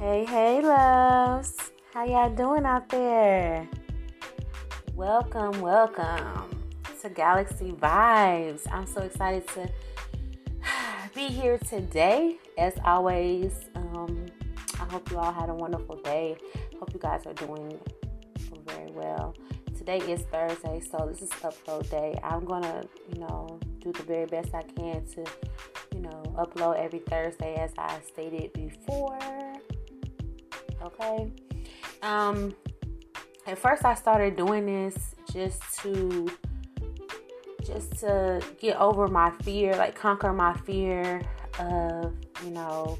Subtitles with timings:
[0.00, 1.72] Hey, hey, loves.
[1.92, 3.68] How y'all doing out there?
[4.94, 6.64] Welcome, welcome
[7.02, 8.62] to Galaxy Vibes.
[8.72, 9.68] I'm so excited to
[11.14, 12.38] be here today.
[12.56, 14.24] As always, um,
[14.80, 16.38] I hope you all had a wonderful day.
[16.78, 17.78] Hope you guys are doing
[18.68, 19.36] very well.
[19.76, 22.18] Today is Thursday, so this is upload day.
[22.22, 25.26] I'm gonna, you know, do the very best I can to,
[25.94, 29.18] you know, upload every Thursday as I stated before.
[30.82, 31.32] Okay.
[32.02, 32.54] Um
[33.46, 36.28] at first I started doing this just to
[37.64, 41.22] just to get over my fear, like conquer my fear
[41.58, 42.98] of, you know,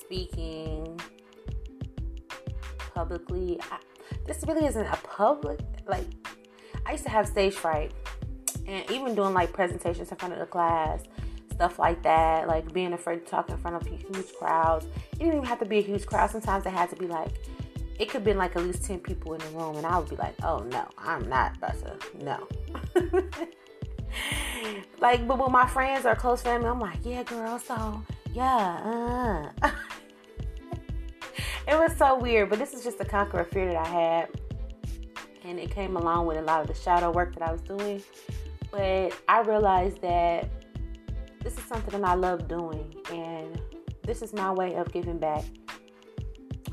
[0.00, 0.98] speaking
[2.94, 3.58] publicly.
[3.70, 3.78] I,
[4.26, 6.06] this really isn't a public like
[6.86, 7.92] I used to have stage fright
[8.66, 11.02] and even doing like presentations in front of the class,
[11.60, 14.86] stuff like that, like being afraid to talk in front of huge crowds.
[15.12, 16.30] It didn't even have to be a huge crowd.
[16.30, 17.32] Sometimes it had to be like
[17.98, 20.08] it could have been like at least 10 people in the room and I would
[20.08, 22.48] be like, oh no, I'm not about to no.
[25.00, 28.02] like but with my friends or close family, I'm like, yeah girl, so
[28.32, 29.70] yeah, uh.
[31.68, 34.28] it was so weird, but this is just a conqueror fear that I had.
[35.44, 38.02] And it came along with a lot of the shadow work that I was doing.
[38.70, 40.48] But I realized that
[41.42, 43.60] this is something that I love doing, and
[44.02, 45.44] this is my way of giving back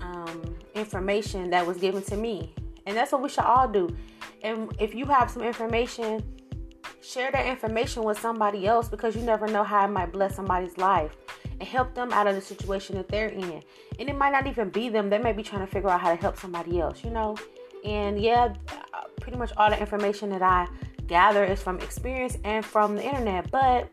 [0.01, 2.53] um, information that was given to me.
[2.85, 3.95] And that's what we should all do.
[4.43, 6.23] And if you have some information,
[7.01, 10.77] share that information with somebody else because you never know how it might bless somebody's
[10.77, 11.15] life
[11.59, 13.61] and help them out of the situation that they're in.
[13.99, 16.09] And it might not even be them, they may be trying to figure out how
[16.09, 17.35] to help somebody else, you know?
[17.83, 18.53] And yeah,
[19.19, 20.67] pretty much all the information that I
[21.07, 23.89] gather is from experience and from the internet, but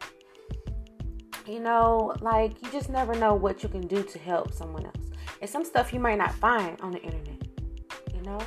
[1.47, 5.11] you know, like you just never know what you can do to help someone else.
[5.41, 7.48] And some stuff you might not find on the internet,
[8.14, 8.41] you know?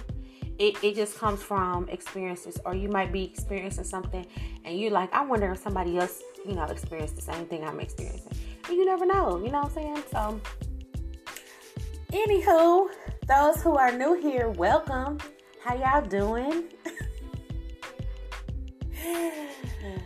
[0.58, 4.26] It, it just comes from experiences, or you might be experiencing something
[4.66, 7.80] and you're like, I wonder if somebody else, you know, experienced the same thing I'm
[7.80, 8.34] experiencing.
[8.68, 10.04] And you never know, you know what I'm saying?
[10.12, 10.42] So,
[12.12, 12.88] anywho,
[13.28, 15.20] those who are new here, welcome.
[15.64, 16.64] How y'all doing?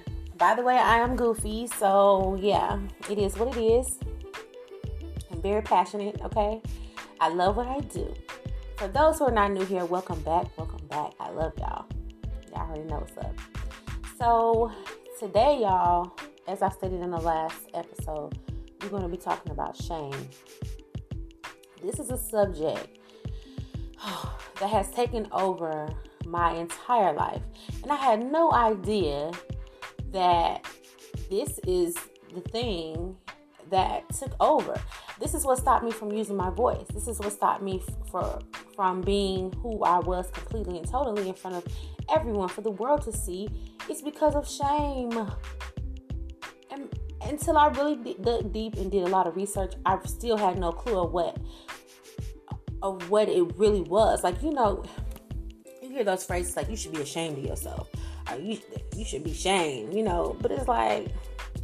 [0.42, 4.00] By the way, I am goofy, so yeah, it is what it is.
[5.32, 6.60] I'm very passionate, okay?
[7.20, 8.12] I love what I do.
[8.78, 10.48] For those who are not new here, welcome back.
[10.58, 11.12] Welcome back.
[11.20, 11.86] I love y'all.
[12.50, 13.36] Y'all already know what's up.
[14.18, 14.72] So,
[15.20, 16.12] today, y'all,
[16.48, 18.36] as I stated in the last episode,
[18.82, 20.28] we're going to be talking about shame.
[21.84, 22.98] This is a subject
[24.60, 25.88] that has taken over
[26.26, 27.44] my entire life.
[27.84, 29.34] And I had no idea
[30.12, 30.66] that
[31.30, 31.96] this is
[32.34, 33.16] the thing
[33.70, 34.80] that took over.
[35.20, 36.86] This is what stopped me from using my voice.
[36.94, 38.40] This is what stopped me for
[38.76, 41.68] from being who I was completely and totally in front of
[42.14, 43.50] everyone for the world to see.
[43.90, 45.12] It's because of shame.
[46.72, 46.90] And
[47.24, 50.72] until I really dug deep and did a lot of research, I still had no
[50.72, 51.38] clue of what
[52.82, 54.24] of what it really was.
[54.24, 54.84] Like you know,
[55.82, 57.90] you hear those phrases like you should be ashamed of yourself
[58.36, 58.60] you
[58.96, 60.36] you should be shamed, you know.
[60.42, 61.08] But it's like,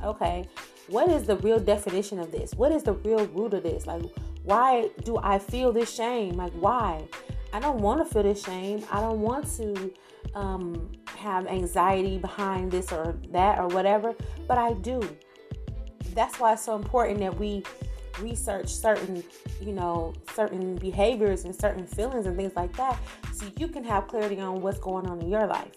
[0.04, 0.46] okay,
[0.88, 2.54] what is the real definition of this?
[2.54, 3.86] What is the real root of this?
[3.86, 4.04] Like,
[4.44, 6.36] why do I feel this shame?
[6.36, 7.08] Like, why?
[7.54, 8.84] I don't want to feel this shame.
[8.92, 9.94] I don't want to
[10.36, 14.16] um, have anxiety behind this or that or whatever,
[14.48, 15.02] but I do.
[16.14, 17.64] That's why it's so important that we
[18.20, 19.24] research certain,
[19.62, 22.98] you know, certain behaviors and certain feelings and things like that
[23.34, 25.72] so you can have clarity on what's going on in your life.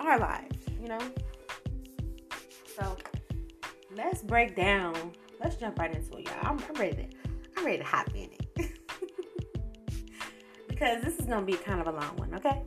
[0.00, 0.98] Our lives, you know?
[2.76, 2.96] So
[3.94, 4.94] let's break down.
[5.38, 6.34] Let's jump right into it, y'all.
[6.42, 7.04] I'm, I'm ready to
[7.56, 8.72] I'm ready to hop in it.
[10.68, 12.62] because this is gonna be kind of a long one, okay?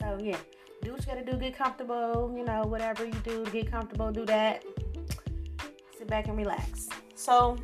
[0.00, 0.36] So yeah,
[0.82, 4.10] do what you gotta do, get comfortable, you know, whatever you do to get comfortable,
[4.10, 4.64] do that.
[5.96, 6.88] Sit back and relax.
[7.14, 7.56] So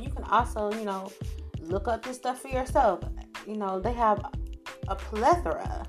[0.00, 1.12] you can also, you know,
[1.60, 3.00] look up this stuff for yourself.
[3.46, 4.24] You know, they have
[4.88, 5.86] a plethora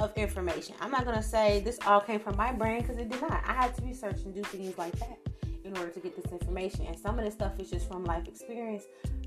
[0.00, 0.74] of information.
[0.80, 3.42] I'm not gonna say this all came from my brain because it did not.
[3.46, 5.18] I had to research and do things like that
[5.64, 6.86] in order to get this information.
[6.86, 8.84] And some of this stuff is just from life experience,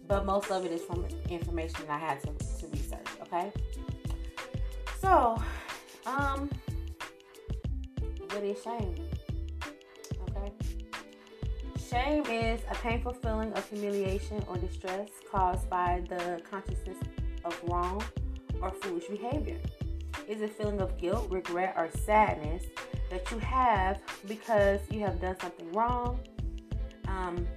[0.08, 3.08] but most of it is from information that I had to, to research.
[3.24, 3.52] Okay.
[5.00, 5.42] So,
[6.06, 6.50] um,
[8.32, 8.96] what is shame?
[10.30, 10.52] Okay.
[11.90, 16.98] Shame is a painful feeling of humiliation or distress caused by the consciousness
[17.44, 18.04] of wrong
[18.62, 19.60] or foolish behavior.
[20.30, 22.64] It's a feeling of guilt, regret, or sadness
[23.10, 26.20] that you have because you have done something wrong.
[27.08, 27.48] Um,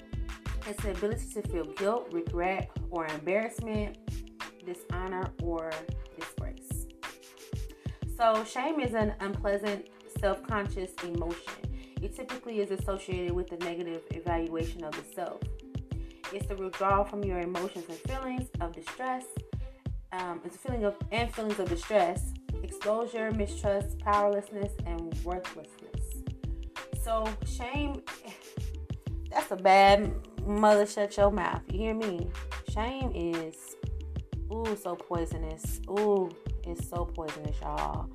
[0.67, 3.99] It's the ability to feel guilt, regret, or embarrassment,
[4.65, 5.71] dishonor, or
[6.19, 6.87] disgrace.
[8.17, 9.89] So, shame is an unpleasant,
[10.21, 11.53] self conscious emotion.
[12.01, 15.43] It typically is associated with the negative evaluation of the self.
[16.33, 19.25] It's the withdrawal from your emotions and feelings of distress.
[20.13, 22.33] Um, it's a feeling of and feelings of distress,
[22.73, 26.23] exposure, mistrust, powerlessness, and worthlessness.
[27.03, 28.03] So shame,
[29.31, 30.11] that's a bad
[30.47, 31.61] mother shut your mouth.
[31.71, 32.31] You hear me?
[32.71, 33.77] Shame is
[34.51, 35.83] ooh so poisonous.
[35.91, 36.31] Ooh,
[36.65, 38.09] it's so poisonous, y'all.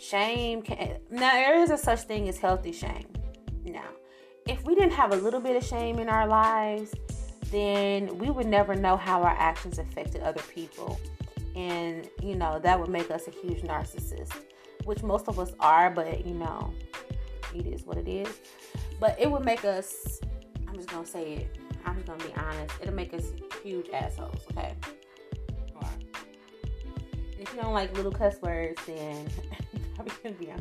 [0.00, 3.08] Shame can now there is a such thing as healthy shame.
[3.64, 3.88] Now,
[4.46, 6.94] if we didn't have a little bit of shame in our lives,
[7.50, 11.00] then we would never know how our actions affected other people.
[11.58, 14.32] And, you know, that would make us a huge narcissist,
[14.84, 16.72] which most of us are, but, you know,
[17.52, 18.28] it is what it is.
[19.00, 20.20] But it would make us,
[20.68, 23.32] I'm just to say it, I'm just to be honest, it'll make us
[23.64, 24.76] huge assholes, okay?
[27.40, 29.26] If you don't like little cuss words, then
[29.96, 30.60] probably be on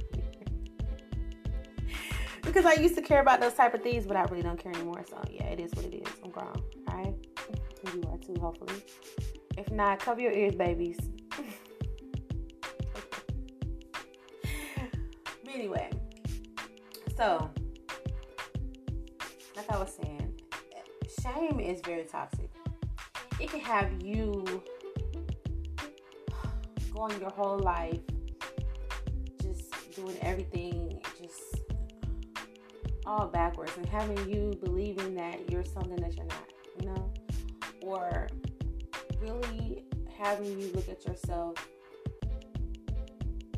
[2.44, 4.72] because I used to care about those type of things, but I really don't care
[4.72, 5.04] anymore.
[5.08, 6.08] So yeah, it is what it is.
[6.24, 6.60] I'm grown.
[6.88, 7.14] All right,
[7.94, 8.82] you are too, hopefully.
[9.58, 10.98] If not, cover your ears, babies.
[15.44, 15.90] but anyway,
[17.18, 17.50] so
[19.56, 20.40] like I was saying,
[21.22, 22.52] shame is very toxic.
[23.40, 24.62] It can have you
[26.94, 28.00] going your whole life
[29.42, 31.62] just doing everything just
[33.06, 37.14] all backwards and having you believing that you're something that you're not, you know?
[37.82, 38.28] Or
[39.36, 39.84] really
[40.18, 41.56] having you look at yourself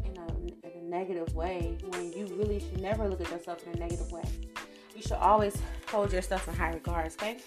[0.05, 3.73] in a, in a negative way when you really should never look at yourself in
[3.73, 4.23] a negative way.
[4.95, 5.57] You should always
[5.87, 7.37] hold yourself in high regards, okay?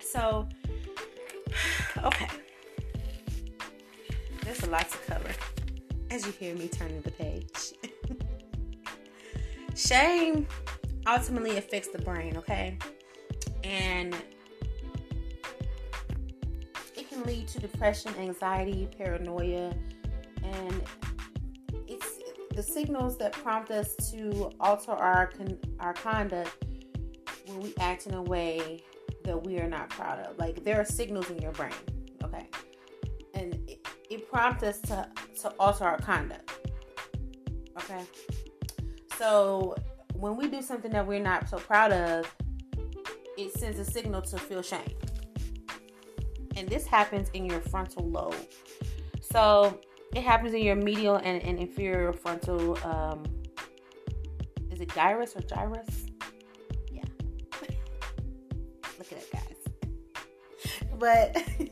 [0.00, 0.48] So,
[2.04, 2.28] okay.
[4.42, 5.30] There's a lot to cover
[6.10, 7.74] as you hear me turning the page.
[9.74, 10.46] Shame
[11.06, 12.78] ultimately affects the brain, okay?
[13.64, 14.14] And
[17.26, 19.74] lead to depression, anxiety, paranoia,
[20.42, 20.82] and
[21.86, 22.20] it's
[22.54, 26.64] the signals that prompt us to alter our con- our conduct
[27.46, 28.82] when we act in a way
[29.24, 30.38] that we are not proud of.
[30.38, 31.72] Like there are signals in your brain,
[32.24, 32.48] okay?
[33.34, 35.08] And it, it prompts us to
[35.42, 36.50] to alter our conduct.
[37.76, 38.04] Okay?
[39.18, 39.74] So
[40.14, 42.34] when we do something that we're not so proud of,
[43.36, 44.94] it sends a signal to feel shame.
[46.56, 48.34] And this happens in your frontal lobe.
[49.20, 49.80] So
[50.14, 52.78] it happens in your medial and, and inferior frontal.
[52.84, 53.24] Um,
[54.70, 56.06] is it gyrus or gyrus?
[56.90, 57.02] Yeah.
[58.98, 59.56] Look at it, guys.
[60.98, 61.34] but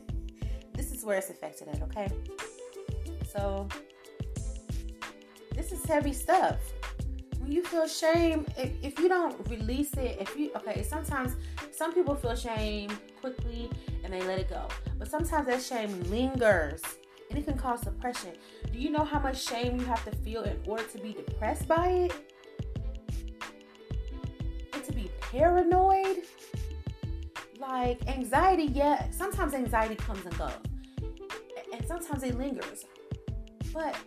[0.73, 2.07] this is where it's affected at, okay?
[3.31, 3.67] So
[5.55, 6.59] this is heavy stuff
[7.45, 11.35] when you feel shame, if, if you don't release it, if you okay, sometimes
[11.71, 12.89] some people feel shame
[13.25, 13.69] quickly
[14.03, 14.67] and they let it go.
[14.99, 16.81] But sometimes that shame lingers
[17.29, 18.33] and it can cause depression.
[18.71, 21.67] Do you know how much shame you have to feel in order to be depressed
[21.67, 22.13] by it?
[24.73, 26.23] And to be paranoid?
[27.59, 30.51] Like anxiety, yeah, sometimes anxiety comes and goes.
[31.73, 32.85] And sometimes it lingers.
[33.73, 33.97] But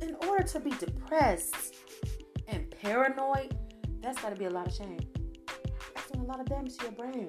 [0.00, 1.74] in order to be depressed,
[2.46, 3.56] and paranoid,
[4.00, 5.00] that's got to be a lot of shame.
[5.94, 7.28] That's doing a lot of damage to your brain.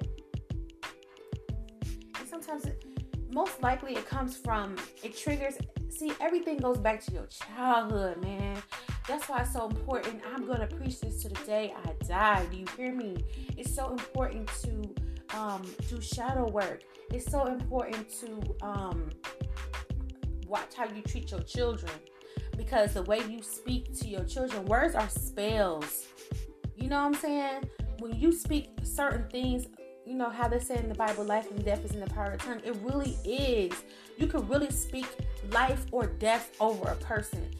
[2.34, 2.84] Sometimes, it,
[3.32, 4.74] most likely, it comes from,
[5.04, 5.54] it triggers,
[5.88, 8.60] see, everything goes back to your childhood, man.
[9.06, 10.20] That's why it's so important.
[10.34, 12.44] I'm to preach this to the day I die.
[12.50, 13.24] Do you hear me?
[13.56, 16.82] It's so important to um, do shadow work.
[17.12, 19.10] It's so important to um,
[20.48, 21.92] watch how you treat your children
[22.56, 26.08] because the way you speak to your children, words are spells.
[26.74, 27.70] You know what I'm saying?
[28.00, 29.68] When you speak certain things,
[30.06, 32.32] you know how they say in the Bible, life and death is in the power
[32.32, 32.60] of the tongue.
[32.64, 33.72] It really is.
[34.16, 35.06] You can really speak
[35.50, 37.50] life or death over a person.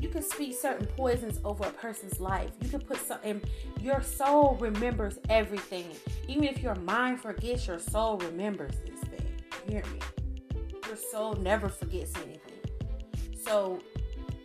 [0.00, 2.50] You can speak certain poisons over a person's life.
[2.62, 3.42] You can put something,
[3.80, 5.86] your soul remembers everything.
[6.26, 9.26] Even if your mind forgets, your soul remembers this thing.
[9.68, 10.00] hear me?
[10.86, 12.40] Your soul never forgets anything.
[13.42, 13.80] So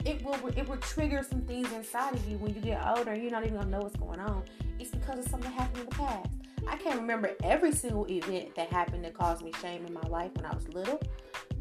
[0.05, 3.15] it will it will trigger some things inside of you when you get older.
[3.15, 4.43] You're not even gonna know what's going on.
[4.79, 6.34] It's because of something that happened in the past.
[6.67, 10.31] I can't remember every single event that happened that caused me shame in my life
[10.35, 11.01] when I was little,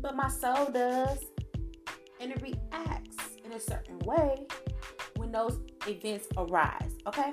[0.00, 1.18] but my soul does,
[2.20, 4.46] and it reacts in a certain way
[5.16, 6.96] when those events arise.
[7.06, 7.32] Okay.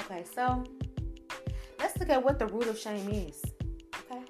[0.00, 0.24] Okay.
[0.34, 0.64] So
[1.78, 3.42] let's look at what the root of shame is.
[4.10, 4.22] Okay?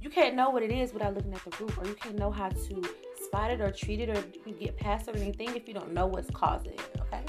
[0.00, 2.30] You can't know what it is without looking at the root, or you can't know
[2.30, 2.82] how to
[3.22, 6.06] spot it or treat it or get past it or anything if you don't know
[6.06, 7.00] what's causing it.
[7.00, 7.22] Okay?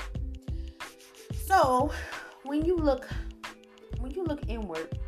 [1.46, 1.92] So
[2.44, 3.08] when you look
[4.16, 5.00] you look inward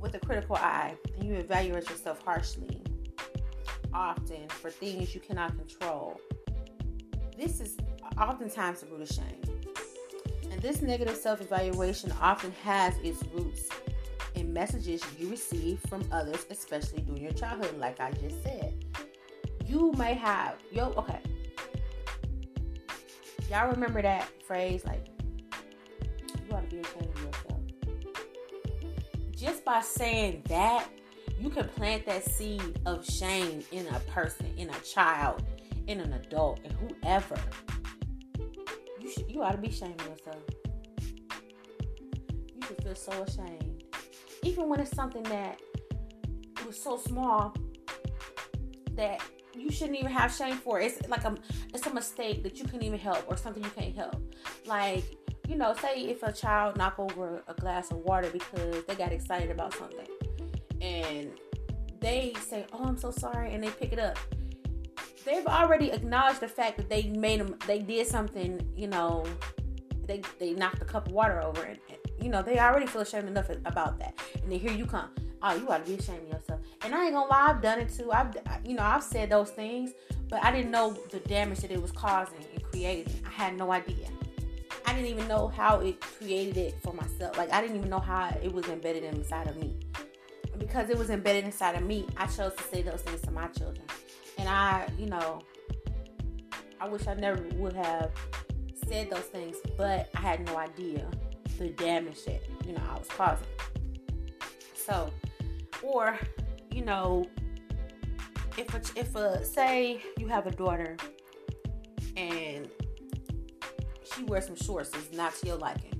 [0.00, 2.82] with a critical eye and you evaluate yourself harshly,
[3.94, 6.20] often for things you cannot control,
[7.38, 7.76] this is
[8.20, 9.40] oftentimes the root of shame.
[10.50, 13.68] And this negative self evaluation often has its roots
[14.34, 18.84] in messages you receive from others, especially during your childhood, like I just said.
[19.66, 21.20] You may have, yo, okay.
[23.50, 25.06] Y'all remember that phrase, like,
[26.60, 27.60] to be ashamed of yourself.
[29.32, 30.88] Just by saying that,
[31.40, 35.42] you can plant that seed of shame in a person, in a child,
[35.86, 37.36] in an adult, and whoever
[39.00, 40.42] You should, you ought to be ashamed of yourself.
[42.54, 43.82] You should feel so ashamed.
[44.44, 45.60] Even when it's something that
[46.66, 47.54] was so small
[48.94, 49.20] that
[49.54, 50.80] you shouldn't even have shame for.
[50.80, 51.34] It's like a
[51.74, 54.34] it's a mistake that you can't even help or something you can't help.
[54.66, 55.04] Like,
[55.52, 59.12] you know, say if a child knock over a glass of water because they got
[59.12, 60.06] excited about something
[60.80, 61.30] and
[62.00, 64.18] they say, "Oh, I'm so sorry," and they pick it up.
[65.26, 69.26] They've already acknowledged the fact that they made them they did something you know
[70.06, 73.02] they they knocked a cup of water over and, and you know they already feel
[73.02, 74.18] ashamed enough about that.
[74.42, 75.10] And then here you come.
[75.42, 76.60] Oh you ought to be ashamed of yourself.
[76.82, 78.10] And i ain't gonna lie i've done it too.
[78.10, 79.90] I've you know i've said those things
[80.30, 83.12] but i didn't know the damage that it was causing and creating.
[83.26, 84.08] I had no idea
[84.86, 87.36] i didn't even know how it created it for myself.
[87.36, 89.78] Like i didn't even know how it was embedded inside of me.
[90.58, 93.46] Because it was embedded inside of me i chose to say those things to my
[93.48, 93.86] children.
[94.38, 95.40] And I, you know,
[96.80, 98.10] I wish I never would have
[98.88, 101.08] said those things, but I had no idea
[101.58, 103.46] the damage that, you know, I was causing.
[104.74, 105.10] So,
[105.82, 106.18] or,
[106.70, 107.26] you know,
[108.58, 110.96] if a, if a, say you have a daughter
[112.16, 112.68] and
[114.16, 115.94] she wears some shorts that's not to your liking,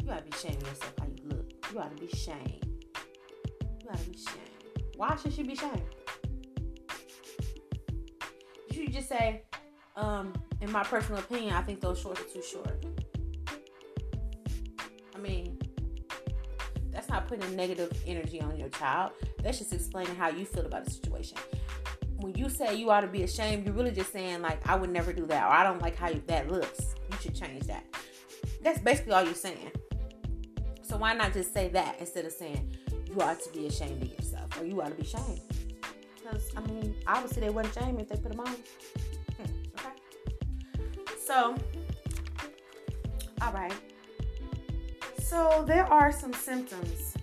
[0.00, 1.52] you gotta be of yourself how you look.
[1.68, 2.64] You gotta be ashamed.
[3.80, 4.94] You gotta be ashamed.
[4.96, 5.82] Why should she be shamed?
[8.70, 9.42] You should just say,
[9.96, 12.84] um, in my personal opinion, I think those shorts are too short.
[15.14, 15.58] I mean,
[16.90, 19.12] that's not putting negative energy on your child.
[19.42, 21.38] That's just explaining how you feel about the situation.
[22.26, 24.90] When you say you ought to be ashamed, you're really just saying like I would
[24.90, 26.96] never do that, or I don't like how that looks.
[27.12, 27.84] You should change that.
[28.64, 29.70] That's basically all you're saying.
[30.82, 34.08] So why not just say that instead of saying you ought to be ashamed of
[34.08, 35.40] yourself or you ought to be shamed.
[36.20, 38.56] Because, I mean, obviously they wouldn't shame if they put them on.
[39.36, 41.14] Hmm, okay.
[41.24, 41.54] So,
[43.40, 43.72] all right.
[45.20, 47.14] So there are some symptoms.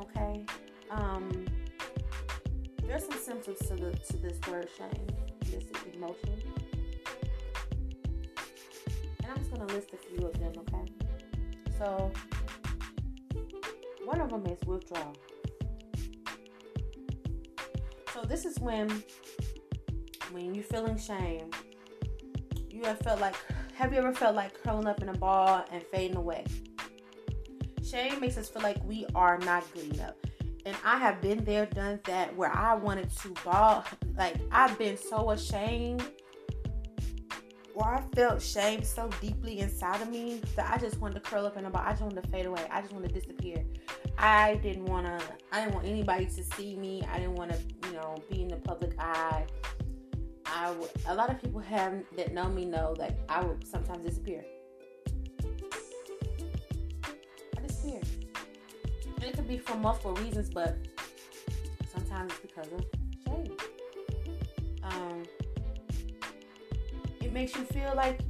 [0.00, 0.44] Okay.
[0.90, 1.46] Um,
[2.88, 5.06] there's some symptoms to the to this word shame,
[5.42, 5.64] this
[5.94, 6.42] emotion.
[9.22, 10.92] And I'm just gonna list a few of them, okay?
[11.78, 12.10] So
[14.06, 15.14] one of them is withdrawal.
[18.14, 19.04] So this is when
[20.32, 21.50] when you're feeling shame,
[22.70, 23.36] you have felt like
[23.74, 26.46] have you ever felt like curling up in a ball and fading away?
[27.84, 30.14] Shame makes us feel like we are not good enough.
[30.66, 33.84] And I have been there, done that, where I wanted to ball.
[34.16, 36.04] Like, I've been so ashamed
[37.78, 41.46] where I felt shame so deeply inside of me that I just wanted to curl
[41.46, 41.82] up in a ball.
[41.84, 42.66] I just wanted to fade away.
[42.70, 43.64] I just wanted to disappear.
[44.18, 45.20] I didn't want to.
[45.52, 47.06] I didn't want anybody to see me.
[47.10, 49.46] I didn't want to, you know, be in the public eye.
[50.44, 54.04] I w- a lot of people have that know me know that I would sometimes
[54.04, 54.44] disappear.
[59.28, 60.76] It could be for multiple reasons, but
[61.92, 62.84] sometimes it's because of
[63.24, 63.56] shame.
[64.82, 65.22] Um,
[67.20, 68.20] it makes you feel like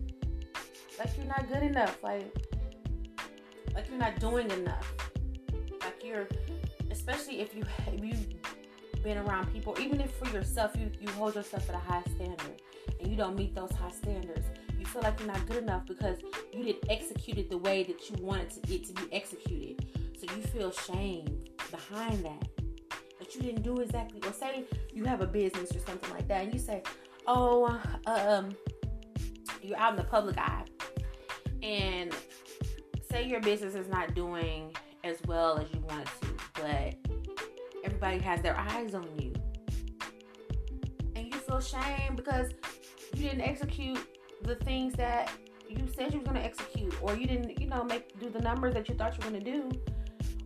[0.99, 2.26] like you're not good enough, like
[3.75, 4.93] like you're not doing enough
[5.88, 6.26] like you're
[6.90, 11.35] especially if you if you've been around people even if for yourself you you hold
[11.35, 12.61] yourself at a high standard
[13.00, 14.47] and you don't meet those high standards
[14.78, 16.19] you feel like you're not good enough because
[16.52, 19.87] you didn't execute it the way that you wanted to, it to be executed
[20.19, 22.49] so you feel shame behind that.
[23.19, 26.45] That you didn't do exactly or say you have a business or something like that
[26.45, 26.83] and you say
[27.27, 28.51] oh um
[29.63, 30.65] you're out in the public eye.
[31.63, 32.15] And
[33.11, 36.95] say your business is not doing as well as you want it to, but
[37.85, 39.33] everybody has their eyes on you.
[41.17, 42.51] And you feel shame because
[43.15, 43.99] you didn't execute
[44.43, 45.31] the things that
[45.69, 48.75] you said you were gonna execute, or you didn't, you know, make do the numbers
[48.75, 49.71] that you thought you were gonna do,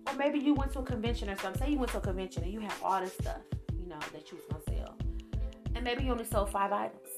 [0.07, 1.63] or maybe you went to a convention or something.
[1.63, 3.41] Say you went to a convention and you have all this stuff,
[3.81, 4.97] you know, that you was gonna sell,
[5.75, 7.09] and maybe you only sold five items,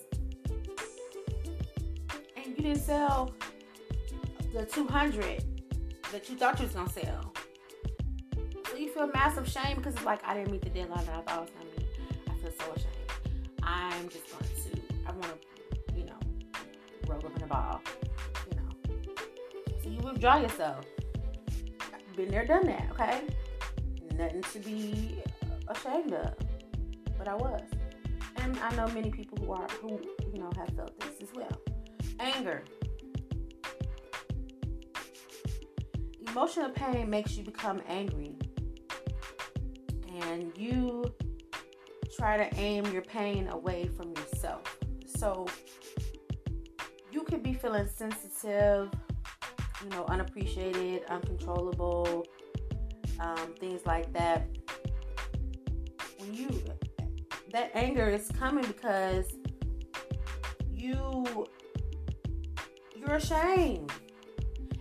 [2.36, 3.32] and you didn't sell
[4.52, 5.44] the two hundred
[6.12, 7.32] that you thought you was gonna sell.
[8.70, 11.22] So you feel massive shame because it's like I didn't meet the deadline that I
[11.22, 11.88] thought I was gonna meet.
[12.28, 12.94] I feel so ashamed.
[13.62, 14.80] I'm just going to.
[15.06, 16.18] I want to, you know,
[17.06, 17.80] roll up in a ball.
[18.50, 18.68] You know.
[19.82, 20.84] So you withdraw yourself.
[22.16, 22.88] Been there, done that.
[22.92, 23.22] Okay.
[24.16, 25.22] Nothing to be
[25.68, 26.34] ashamed of.
[27.18, 27.62] But I was,
[28.36, 30.00] and I know many people who are who
[30.32, 31.60] you know have felt this as well.
[32.20, 32.62] Anger.
[36.28, 38.36] Emotional pain makes you become angry
[40.20, 41.04] and you
[42.16, 44.78] try to aim your pain away from yourself.
[45.06, 45.46] So
[47.10, 48.90] you could be feeling sensitive,
[49.84, 52.26] you know, unappreciated, uncontrollable,
[53.20, 54.46] um, things like that.
[56.18, 56.48] When you
[57.52, 59.26] that anger is coming because
[60.72, 61.46] you
[62.96, 63.92] you're ashamed.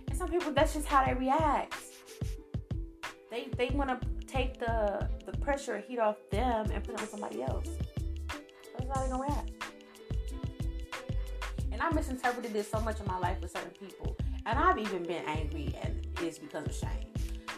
[0.08, 1.76] And some people that's just how they react.
[3.30, 7.08] They they want to take the the pressure heat off them and put it on
[7.08, 7.68] somebody else.
[8.78, 9.50] That's how they gonna react.
[11.72, 15.02] And I misinterpreted this so much in my life with certain people, and I've even
[15.02, 17.12] been angry, and it's because of shame.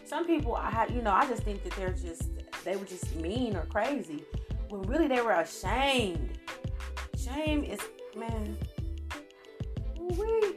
[0.04, 2.28] Some people, I you know, I just think that they're just
[2.64, 4.24] they were just mean or crazy,
[4.68, 6.38] when really they were ashamed.
[7.16, 7.80] Shame is,
[8.16, 8.56] man,
[9.98, 10.56] we.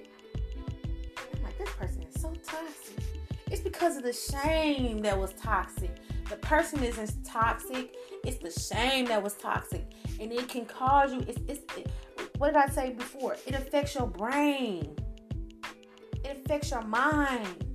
[1.33, 3.03] I'm like, this person is so toxic.
[3.51, 5.91] It's because of the shame that was toxic
[6.29, 7.95] the person isn't toxic.
[8.23, 9.83] It's the shame that was toxic,
[10.19, 11.25] and it can cause you.
[11.27, 11.89] It's, it's it,
[12.37, 13.35] what did I say before?
[13.47, 14.95] It affects your brain.
[16.23, 17.65] It affects your mind.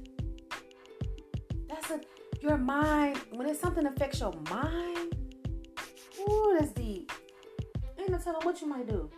[1.68, 2.00] That's a
[2.40, 3.18] your mind.
[3.32, 5.16] When it's something affects your mind,
[6.20, 7.10] ooh, that's deep.
[7.98, 9.10] Ain't no telling what you might do.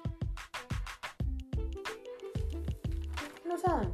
[3.45, 3.93] No telling.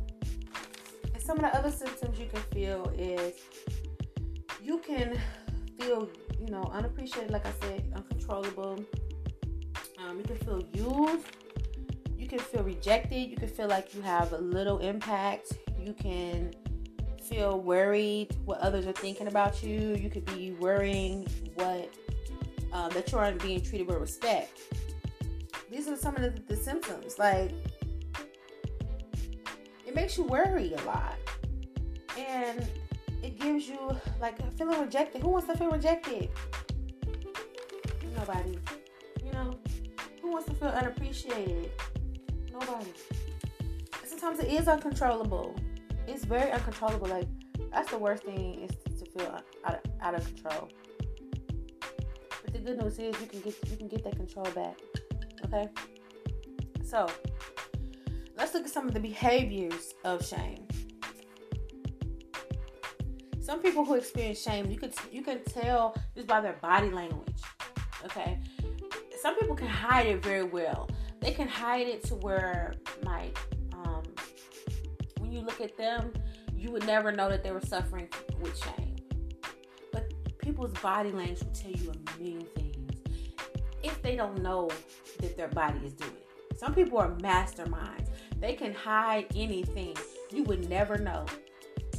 [1.14, 3.34] And some of the other symptoms you can feel is
[4.62, 5.18] you can
[5.78, 8.84] feel, you know, unappreciated, like I said, uncontrollable.
[9.98, 11.26] Um, you can feel used.
[12.32, 13.30] Can feel rejected.
[13.30, 15.52] You can feel like you have a little impact.
[15.78, 16.54] You can
[17.28, 19.94] feel worried what others are thinking about you.
[19.94, 21.92] You could be worrying what
[22.72, 24.62] um, that you aren't being treated with respect.
[25.70, 27.18] These are some of the, the symptoms.
[27.18, 27.52] Like
[29.86, 31.16] it makes you worry a lot,
[32.16, 32.66] and
[33.22, 33.78] it gives you
[34.22, 35.20] like feeling rejected.
[35.20, 36.30] Who wants to feel rejected?
[38.16, 38.58] Nobody.
[39.22, 39.58] You know,
[40.22, 41.70] who wants to feel unappreciated?
[42.52, 42.92] Nobody.
[44.04, 45.56] Sometimes it is uncontrollable.
[46.06, 47.08] It's very uncontrollable.
[47.08, 47.28] Like
[47.72, 50.68] that's the worst thing is to feel out of, out of control.
[52.44, 54.76] But the good news is you can get you can get that control back.
[55.46, 55.68] Okay.
[56.84, 57.08] So
[58.36, 60.66] let's look at some of the behaviors of shame
[63.42, 67.42] some people who experience shame, you could you can tell just by their body language.
[68.04, 68.38] Okay,
[69.20, 70.88] some people can hide it very well.
[71.22, 73.38] They can hide it to where like
[73.72, 74.02] um,
[75.18, 76.12] when you look at them,
[76.54, 78.08] you would never know that they were suffering
[78.40, 78.96] with shame.
[79.92, 83.00] But people's body language will tell you a million things
[83.82, 84.68] if they don't know
[85.20, 86.58] that their body is doing it.
[86.58, 88.08] Some people are masterminds.
[88.38, 89.96] They can hide anything.
[90.30, 91.24] You would never know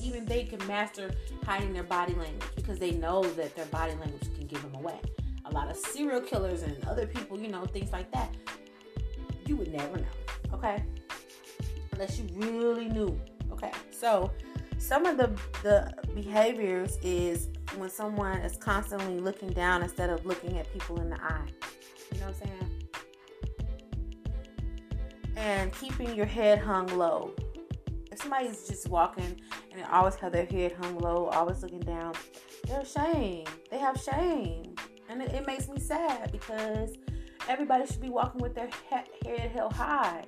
[0.03, 1.12] even they can master
[1.45, 4.99] hiding their body language because they know that their body language can give them away.
[5.45, 8.36] A lot of serial killers and other people, you know, things like that,
[9.54, 10.06] you would never know,
[10.54, 10.84] okay?
[11.92, 13.20] Unless you really knew,
[13.52, 13.72] okay?
[13.92, 14.32] So,
[14.80, 15.30] some of the
[15.62, 21.10] the behaviors is when someone is constantly looking down instead of looking at people in
[21.12, 21.48] the eye.
[22.12, 22.70] You know what I'm saying?
[25.36, 27.34] And keeping your head hung low.
[28.12, 29.39] If somebody's just walking
[29.72, 32.13] and they always have their head hung low, always looking down.
[32.68, 33.50] They're ashamed.
[33.70, 34.76] They have shame.
[35.10, 36.96] And it, it makes me sad because
[37.47, 40.23] everybody should be walking with their he- head held high.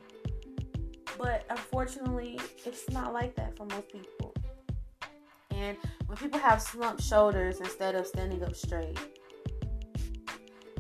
[1.18, 4.34] But unfortunately, it's not like that for most people.
[5.52, 9.00] And when people have slumped shoulders instead of standing up straight,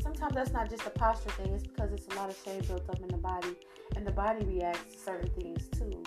[0.01, 2.89] sometimes that's not just a posture thing, it's because it's a lot of shame built
[2.89, 3.55] up in the body,
[3.95, 6.03] and the body reacts to certain things too.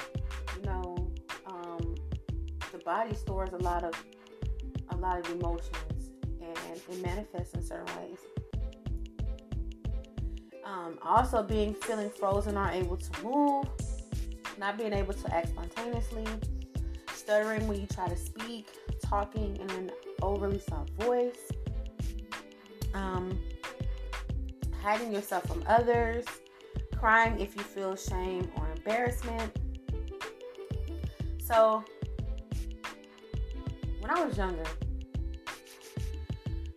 [0.56, 1.10] You know,
[1.46, 1.94] um,
[2.72, 3.94] the body stores a lot of
[4.90, 6.10] a lot of emotions
[6.40, 8.18] and it manifests in certain ways.
[10.68, 13.66] Um, also, being feeling frozen, are able to move,
[14.59, 16.26] not being able to act spontaneously,
[17.14, 18.68] stuttering when you try to speak,
[19.02, 21.50] talking in an overly soft voice,
[22.92, 23.40] um,
[24.83, 26.26] hiding yourself from others,
[26.98, 29.50] crying if you feel shame or embarrassment.
[31.42, 31.83] So,
[34.00, 34.64] when I was younger,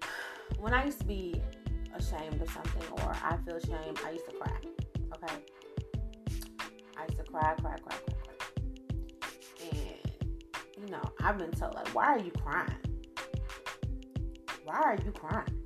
[0.59, 1.41] when I used to be
[2.01, 4.57] ashamed of something or I feel shame, I used to cry.
[5.15, 5.35] Okay?
[6.97, 8.35] I used to cry, cry, cry, cry, cry.
[9.71, 10.11] And,
[10.77, 12.75] you know, I've been told, like, why are you crying?
[14.63, 15.57] Why are you crying?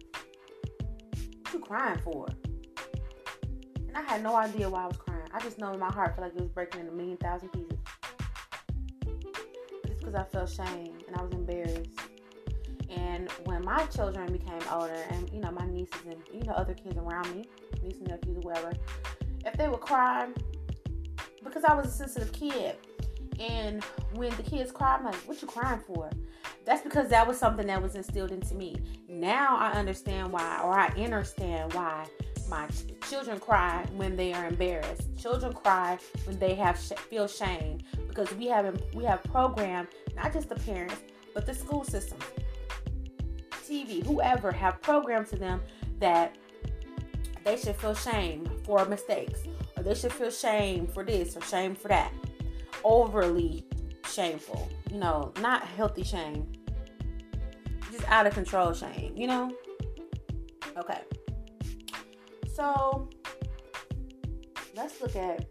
[1.41, 2.27] What you crying for?
[3.87, 5.27] And I had no idea why I was crying.
[5.33, 7.49] I just know in my heart felt like it was breaking in a million thousand
[7.49, 7.79] pieces.
[9.85, 12.04] Just because I felt shame and I was embarrassed.
[12.97, 16.73] And when my children became older, and you know my nieces and you know other
[16.73, 17.45] kids around me,
[17.83, 18.73] nieces and nephews, whoever,
[19.45, 20.27] if they would cry,
[21.43, 22.75] because I was a sensitive kid,
[23.39, 26.09] and when the kids cry, I'm like, "What you crying for?"
[26.65, 28.75] That's because that was something that was instilled into me.
[29.07, 32.05] Now I understand why, or I understand why
[32.49, 32.67] my
[33.09, 35.15] children cry when they are embarrassed.
[35.17, 40.33] Children cry when they have sh- feel shame because we have we have programmed not
[40.33, 40.95] just the parents
[41.33, 42.17] but the school system,
[43.65, 45.61] TV, whoever have programmed to them
[45.99, 46.35] that
[47.43, 49.41] they should feel shame for mistakes
[49.77, 52.11] or they should feel shame for this or shame for that.
[52.83, 53.65] Overly
[54.07, 56.51] shameful, you know, not healthy shame,
[57.91, 59.51] just out of control shame, you know.
[60.77, 61.01] Okay.
[62.53, 63.09] So
[64.75, 65.45] let's look at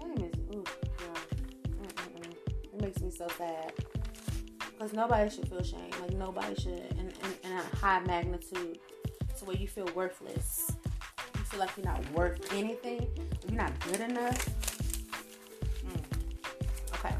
[0.00, 0.64] shame is ooh,
[1.00, 1.20] yeah.
[2.72, 3.72] It makes me so sad
[4.80, 5.90] because nobody should feel shame.
[6.00, 8.78] Like nobody should, in, in, in, a high magnitude,
[9.38, 10.72] to where you feel worthless.
[11.36, 13.06] You feel like you're not worth anything.
[13.46, 14.48] You're not good enough.
[15.84, 16.02] Mm.
[16.94, 17.14] Okay.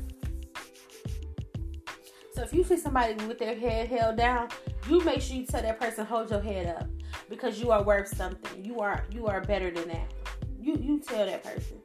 [2.33, 4.49] So if you see somebody with their head held down,
[4.89, 6.89] you make sure you tell that person hold your head up
[7.29, 8.65] because you are worth something.
[8.65, 10.11] You are you are better than that.
[10.59, 11.77] You you tell that person.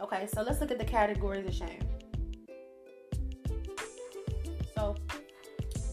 [0.00, 1.93] Okay, so let's look at the categories of shame.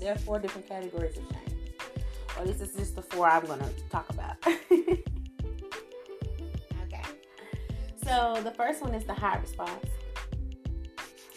[0.01, 1.59] There are four different categories of shame.
[2.37, 4.35] Or this is just the four I'm gonna talk about.
[4.47, 5.03] okay.
[8.03, 9.85] So the first one is the high response.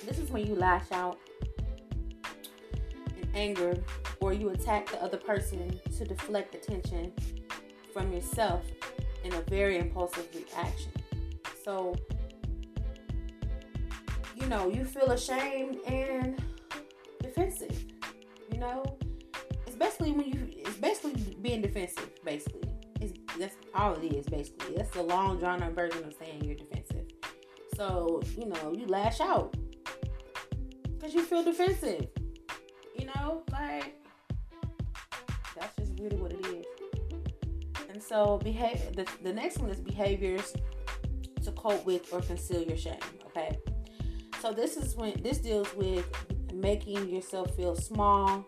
[0.07, 1.19] This is when you lash out
[3.21, 3.77] in anger
[4.21, 7.13] or you attack the other person to deflect attention
[7.93, 8.65] from yourself
[9.25, 10.93] in a very impulsive reaction.
[11.65, 11.97] So,
[14.37, 16.43] you know, you feel ashamed and
[17.21, 17.94] defensive.
[18.65, 18.97] Know,
[19.67, 22.11] it's basically when you, it's basically being defensive.
[22.25, 24.25] Basically, it's that's all it is.
[24.25, 27.05] Basically, that's the long drawn out version of saying you're defensive.
[27.77, 29.55] So, you know, you lash out
[30.85, 32.07] because you feel defensive.
[32.99, 34.03] You know, like
[35.55, 36.65] that's just really what it is.
[37.91, 38.97] And so, behave.
[38.97, 40.55] The, the next one is behaviors
[41.43, 42.97] to cope with or conceal your shame.
[43.27, 43.59] Okay.
[44.41, 46.07] So this is when this deals with
[46.55, 48.47] making yourself feel small.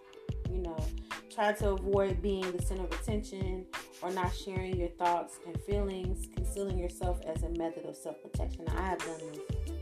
[0.57, 0.87] You know,
[1.35, 3.67] trying to avoid being the center of attention
[4.01, 8.65] or not sharing your thoughts and feelings, concealing yourself as a method of self-protection.
[8.75, 9.75] I have done this.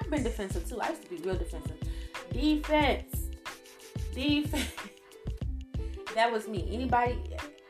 [0.00, 0.80] I've been defensive too.
[0.80, 1.76] I used to be real defensive.
[2.32, 3.28] Defense.
[4.14, 4.72] Defense.
[6.14, 6.66] that was me.
[6.72, 7.18] Anybody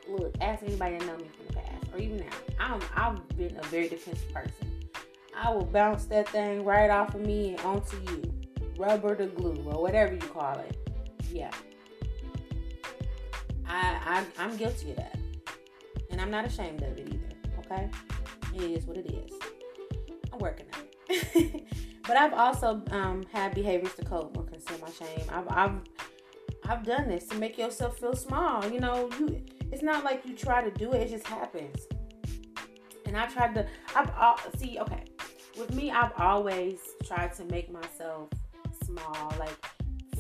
[0.09, 2.37] look, ask anybody that know me from the past or even now.
[2.61, 4.53] I'm I've been a very defensive person.
[5.37, 8.33] I will bounce that thing right off of me and onto you.
[8.79, 10.77] Rubber to glue or whatever you call it.
[11.33, 11.51] Yeah.
[13.69, 15.19] I, I I'm guilty of that.
[16.11, 17.61] And I'm not ashamed of it either.
[17.61, 17.91] Okay?
[18.55, 19.33] It is what it is.
[20.33, 21.65] I'm working on it.
[22.07, 25.27] but I've also um, had behaviors to cope or conceal my shame.
[25.31, 25.81] I've, I've
[26.69, 28.65] I've done this to make yourself feel small.
[28.69, 31.87] You know, you it's not like you try to do it, it just happens.
[33.05, 35.05] And I tried to I've uh, see, okay.
[35.59, 38.29] With me, I've always tried to make myself
[38.85, 39.57] small, like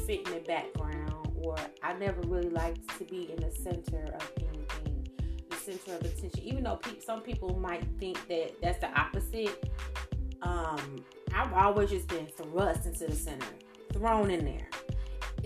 [0.07, 1.06] fit in the background,
[1.47, 5.09] or I never really liked to be in the center of anything,
[5.49, 6.41] the center of attention.
[6.43, 9.73] Even though pe- some people might think that that's the opposite,
[10.43, 11.05] um,
[11.35, 13.47] I've always just been thrust into the center,
[13.93, 14.69] thrown in there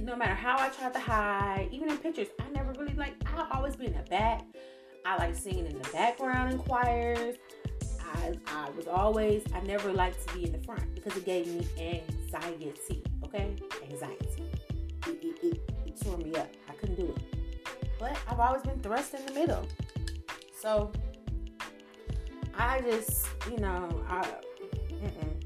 [0.03, 3.15] no matter how I tried to hide, even in pictures, I never really like.
[3.27, 4.45] I always be in the back.
[5.05, 7.37] I like singing in the background in choirs.
[8.15, 11.47] I, I was always, I never liked to be in the front because it gave
[11.47, 12.73] me anxiety.
[13.25, 13.55] Okay,
[13.89, 14.45] anxiety.
[15.07, 15.61] It
[16.03, 16.49] tore me up.
[16.69, 17.67] I couldn't do it.
[17.99, 19.67] But I've always been thrust in the middle.
[20.59, 20.93] So
[22.57, 24.27] I just, you know, I
[25.03, 25.43] Mm-mm.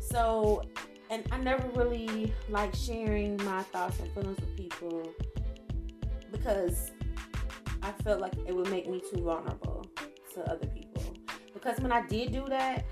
[0.00, 0.62] So,
[1.10, 5.12] and I never really like sharing my thoughts and feelings with people
[6.32, 6.90] because
[7.82, 9.86] I felt like it would make me too vulnerable
[10.34, 11.02] to other people.
[11.54, 12.84] Because when I did do that,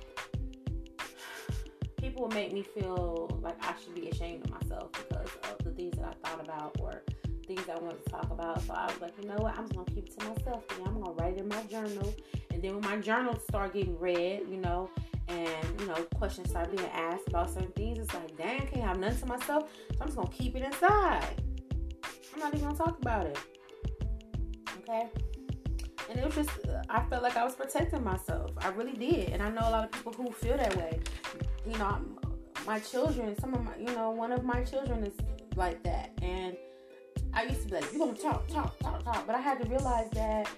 [2.19, 5.97] people make me feel like I should be ashamed of myself because of the things
[5.99, 7.05] that I thought about or
[7.47, 8.61] things I wanted to talk about.
[8.63, 9.57] So I was like, you know what?
[9.57, 10.65] I'm just gonna keep it to myself.
[10.77, 12.13] And I'm gonna write it in my journal.
[12.51, 14.91] And then when my journal start getting read, you know,
[15.29, 18.85] and you know, questions start being asked about certain things, it's like, dang, I can't
[18.85, 19.71] have nothing to myself.
[19.93, 21.41] So I'm just gonna keep it inside.
[22.35, 23.39] I'm not even gonna talk about it.
[24.81, 25.07] Okay.
[26.11, 26.51] And it was just,
[26.89, 28.51] I felt like I was protecting myself.
[28.59, 29.29] I really did.
[29.29, 30.99] And I know a lot of people who feel that way.
[31.69, 31.99] You know,
[32.67, 35.13] my children, some of my, you know, one of my children is
[35.55, 36.13] like that.
[36.23, 36.57] And
[37.35, 39.27] I used to be like, you're going to talk, talk, talk, talk.
[39.27, 40.49] But I had to realize that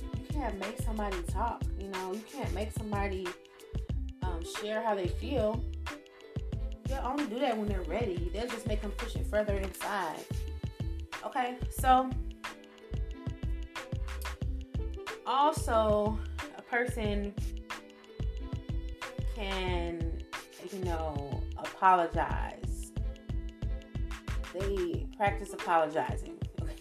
[0.00, 1.62] you can't make somebody talk.
[1.80, 3.26] You know, you can't make somebody
[4.22, 5.62] um, share how they feel.
[6.88, 8.30] You'll only do that when they're ready.
[8.32, 10.24] They'll just make them push it further inside.
[11.26, 12.10] Okay, so
[15.26, 16.18] also
[16.56, 17.34] a person
[19.34, 20.13] can,
[20.72, 22.92] you know, apologize.
[24.52, 26.38] They practice apologizing.
[26.62, 26.78] Okay.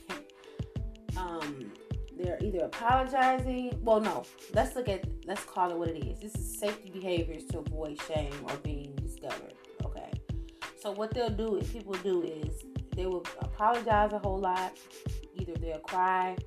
[1.18, 1.72] Um,
[2.18, 3.80] they're either apologizing.
[3.82, 4.24] Well, no.
[4.54, 5.06] Let's look at.
[5.26, 6.20] Let's call it what it is.
[6.20, 9.54] This is safety behaviors to avoid shame or being discovered.
[9.84, 10.12] Okay.
[10.80, 12.64] So what they'll do, if people do, is
[12.96, 14.78] they will apologize a whole lot.
[15.36, 16.38] Either they'll cry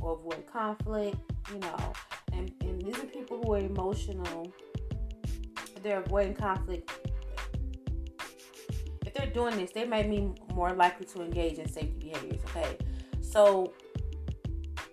[0.00, 1.16] or avoid conflict
[1.52, 1.92] you know,
[2.32, 4.52] and, and these are people who are emotional.
[5.84, 6.90] They're avoiding conflict.
[9.06, 12.40] If they're doing this, they may be more likely to engage in safety behaviors.
[12.46, 12.76] Okay,
[13.20, 13.72] so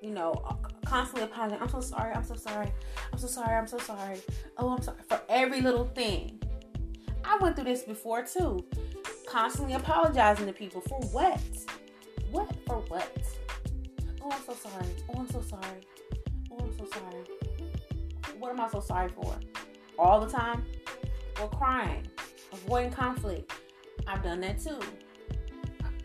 [0.02, 0.54] you know, uh,
[0.86, 1.62] constantly apologizing.
[1.62, 2.14] I'm so sorry.
[2.14, 2.72] I'm so sorry.
[3.12, 3.56] I'm so sorry.
[3.56, 4.20] I'm so sorry.
[4.58, 6.40] Oh, I'm sorry for every little thing.
[7.24, 8.66] I went through this before too.
[9.28, 11.40] Constantly apologizing to people for what?
[12.32, 13.12] What for what?
[14.22, 14.86] Oh, I'm so sorry.
[15.10, 15.82] Oh, I'm so sorry
[16.52, 17.24] Oh, I'm so sorry.
[18.38, 19.36] What am I so sorry for?
[19.98, 20.66] All the time?
[21.42, 22.08] Or crying,
[22.52, 23.52] avoiding conflict.
[24.08, 24.80] I've done that too.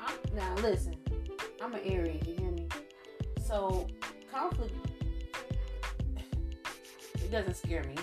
[0.01, 0.97] I, now listen,
[1.63, 2.69] I'm an Aries, you hear me?
[3.45, 3.87] So
[4.31, 4.75] conflict,
[7.15, 7.97] it doesn't scare me.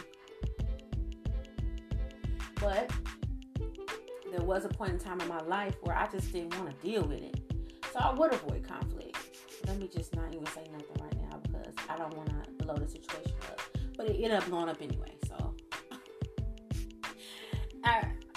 [2.59, 2.91] But
[4.31, 6.87] there was a point in time in my life where I just didn't want to
[6.87, 7.39] deal with it.
[7.91, 9.17] So I would avoid conflict.
[9.67, 12.75] Let me just not even say nothing right now because I don't want to blow
[12.75, 13.59] the situation up.
[13.95, 15.13] But it ended up blowing up anyway.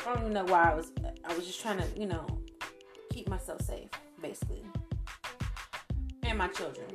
[0.06, 0.92] I, don't even know why I was.
[1.24, 2.26] I was just trying to, you know,
[3.10, 3.88] keep myself safe,
[4.22, 4.62] basically,
[6.22, 6.86] and my children.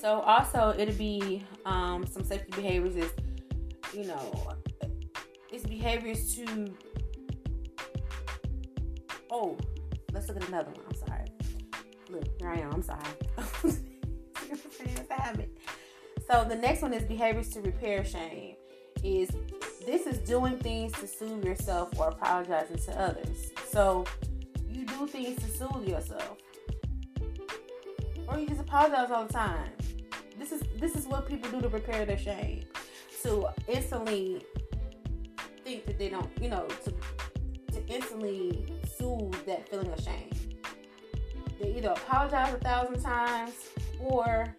[0.00, 3.10] So also it'll be um, some safety behaviors is,
[3.92, 4.54] you know,
[5.52, 6.74] it's behaviors to.
[9.30, 9.58] Oh,
[10.12, 10.80] let's look at another one.
[10.88, 11.26] I'm sorry.
[12.08, 12.72] Look, here I am.
[12.72, 13.02] I'm sorry.
[16.30, 18.56] So the next one is behaviors to repair shame.
[19.02, 19.30] Is
[19.88, 23.52] this is doing things to soothe yourself or apologizing to others.
[23.70, 24.04] So
[24.68, 26.36] you do things to soothe yourself.
[28.28, 29.70] Or you just apologize all the time.
[30.38, 32.64] This is this is what people do to repair their shame.
[33.22, 34.44] To instantly
[35.64, 36.90] think that they don't, you know, to
[37.72, 38.66] to instantly
[38.98, 40.28] soothe that feeling of shame.
[41.58, 43.54] They either apologize a thousand times
[44.00, 44.54] or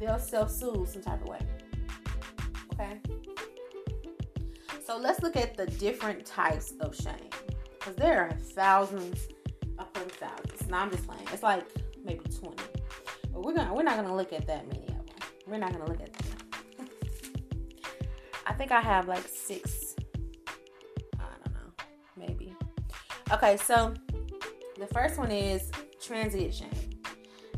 [0.00, 1.40] they'll self-soothe some type of way.
[2.72, 2.98] Okay.
[4.92, 7.30] So let's look at the different types of shame.
[7.78, 9.26] Because there are thousands
[9.78, 10.68] upon thousands.
[10.68, 11.26] Now I'm just playing.
[11.32, 11.64] It's like
[12.04, 12.62] maybe 20.
[13.32, 15.16] But we're gonna we're not gonna look at that many of them.
[15.46, 16.46] We're not gonna look at them.
[18.46, 19.96] I think I have like six.
[21.18, 21.84] I don't know.
[22.14, 22.54] Maybe.
[23.32, 23.94] Okay, so
[24.78, 25.70] the first one is
[26.02, 26.68] transient shame.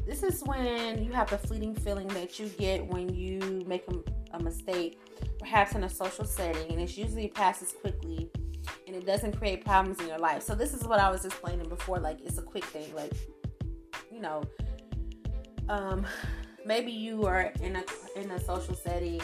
[0.06, 4.36] This is when you have the fleeting feeling that you get when you make a,
[4.36, 5.00] a mistake,
[5.44, 8.30] perhaps in a social setting, and it usually passes quickly
[8.86, 10.42] and it doesn't create problems in your life.
[10.42, 11.98] So this is what I was explaining before.
[11.98, 12.94] Like it's a quick thing.
[12.94, 13.12] Like
[14.10, 14.42] you know,
[15.68, 16.06] um,
[16.64, 17.84] maybe you are in a
[18.16, 19.20] in a social setting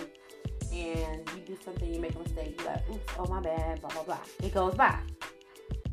[0.73, 2.61] and you do something, you make a mistake.
[2.61, 4.19] You're like, oops, oh my bad, blah blah blah.
[4.43, 4.99] It goes by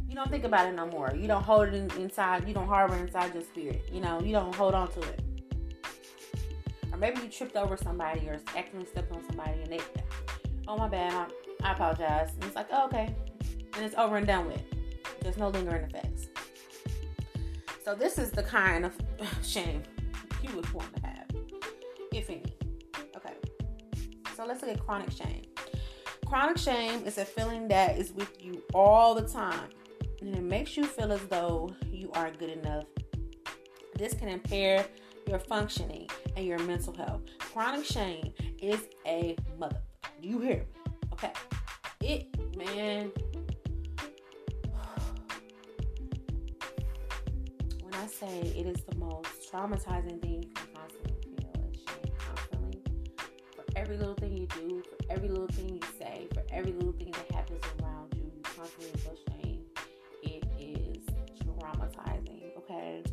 [0.09, 1.13] you don't think about it no more.
[1.15, 2.47] You don't hold it in, inside.
[2.47, 3.87] You don't harbor inside your spirit.
[3.91, 5.21] You know, you don't hold on to it.
[6.97, 9.79] Or maybe you tripped over somebody or accidentally stepped on somebody and they,
[10.67, 11.31] oh my bad,
[11.61, 12.31] I, apologize.
[12.33, 13.15] And it's like, oh, okay,
[13.75, 14.63] and it's over and done with.
[15.21, 16.25] There's no lingering effects.
[17.85, 18.95] So this is the kind of
[19.43, 19.83] shame
[20.41, 21.27] you would want to have,
[22.11, 22.43] if any.
[23.15, 23.35] Okay.
[24.35, 25.43] So let's look at chronic shame.
[26.25, 29.69] Chronic shame is a feeling that is with you all the time,
[30.21, 32.85] and it makes you feel as though you aren't good enough.
[33.95, 34.87] This can impair
[35.27, 37.21] your functioning and your mental health.
[37.39, 39.81] Chronic shame is a mother.
[40.21, 40.57] Do you hear?
[40.57, 40.91] me?
[41.13, 41.31] Okay.
[42.01, 43.11] It, man.
[47.81, 52.83] When I say it is the most traumatizing thing you can possibly feel shame constantly.
[53.55, 56.93] For every little thing you do, for every little thing you say, for every little
[56.93, 59.61] thing that happens around you, you constantly feel shame.
[60.23, 61.03] It is
[61.43, 63.03] traumatizing, okay?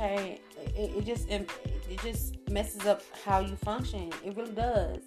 [0.00, 0.40] Okay?
[0.76, 1.50] It, it just it,
[1.88, 4.10] it just messes up how you function.
[4.24, 4.98] It really does.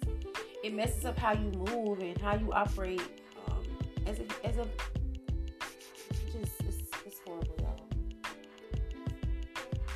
[0.62, 3.02] It messes up how you move and how you operate
[3.48, 3.62] um,
[4.06, 4.66] as a as a
[6.32, 7.80] just it's, it's horrible, y'all.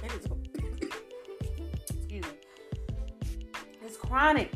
[0.05, 0.27] It is
[1.91, 2.31] excuse me.
[3.83, 4.53] It's chronic.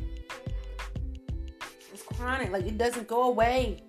[1.93, 2.51] It's chronic.
[2.51, 3.83] Like it doesn't go away.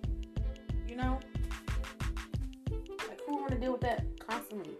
[0.88, 1.20] You know?
[2.70, 4.76] Like who wanna deal with that constantly?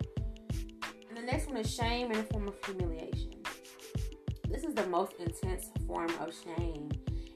[1.24, 3.30] Next one is shame in the form of humiliation.
[4.46, 6.90] This is the most intense form of shame,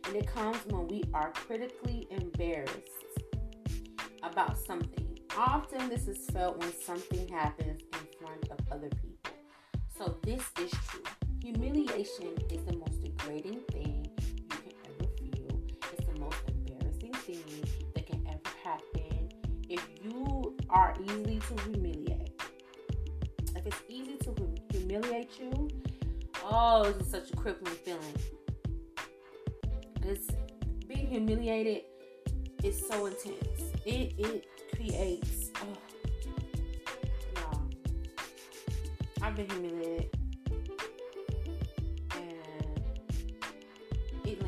[0.04, 2.76] and it comes when we are critically embarrassed
[4.22, 5.18] about something.
[5.38, 9.32] Often, this is felt when something happens in front of other people.
[9.96, 11.02] So, this is true.
[11.42, 15.60] Humiliation is the most degrading thing you can ever feel,
[15.92, 19.30] it's the most embarrassing thing that can ever happen.
[19.70, 22.17] If you are easily to humiliate,
[23.68, 24.34] it's easy to
[24.70, 25.68] humiliate you,
[26.50, 28.14] Oh, this is such a crippling feeling.
[30.00, 30.26] This
[30.86, 31.82] being humiliated
[32.62, 33.60] is so intense.
[33.84, 35.50] It it creates.
[35.56, 35.66] Oh,
[37.34, 37.68] no.
[39.20, 40.16] I've been humiliated,
[42.12, 42.38] and
[44.24, 44.42] it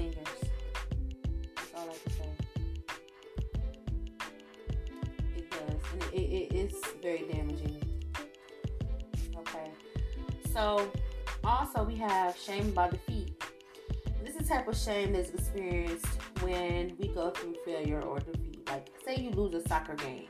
[10.53, 10.91] so
[11.45, 13.43] also, we have shame about defeat.
[14.25, 16.07] This is type of shame that's experienced
[16.43, 18.69] when we go through failure or defeat.
[18.69, 20.29] Like, say you lose a soccer game,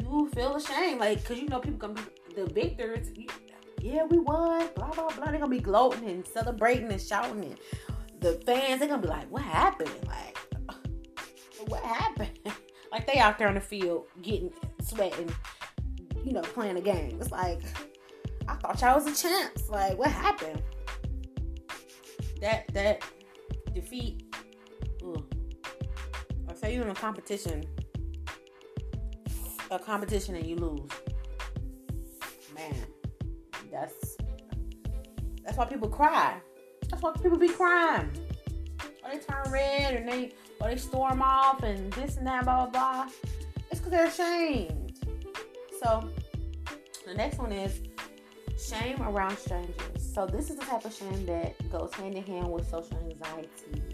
[0.00, 3.08] you feel ashamed, like, because you know people gonna be the victors.
[3.80, 4.68] Yeah, we won.
[4.74, 5.24] Blah blah blah.
[5.26, 7.56] They're gonna be gloating and celebrating and shouting, and
[8.20, 9.90] the fans they're gonna be like, "What happened?
[10.06, 10.38] Like,
[11.66, 12.38] what happened?"
[12.92, 15.30] like they out there on the field getting sweating,
[16.24, 17.18] you know, playing a game.
[17.20, 17.60] It's like
[18.48, 19.68] I thought y'all was a champs.
[19.68, 20.62] Like, what happened?
[22.40, 23.02] That that
[23.72, 24.22] defeat.
[25.04, 25.24] Ugh.
[26.48, 27.64] Or say you're in a competition,
[29.70, 30.90] a competition and you lose.
[32.54, 32.86] Man,
[33.70, 34.16] that's
[35.44, 36.40] that's why people cry.
[36.90, 38.10] That's why people be crying.
[39.02, 42.66] Or they turn red and they or they storm off and this and that, blah
[42.66, 43.12] blah blah.
[43.70, 44.98] It's because they're ashamed.
[45.82, 46.08] So
[47.06, 47.80] the next one is
[48.64, 49.74] Shame around strangers.
[50.14, 53.84] So this is the type of shame that goes hand in hand with social anxiety.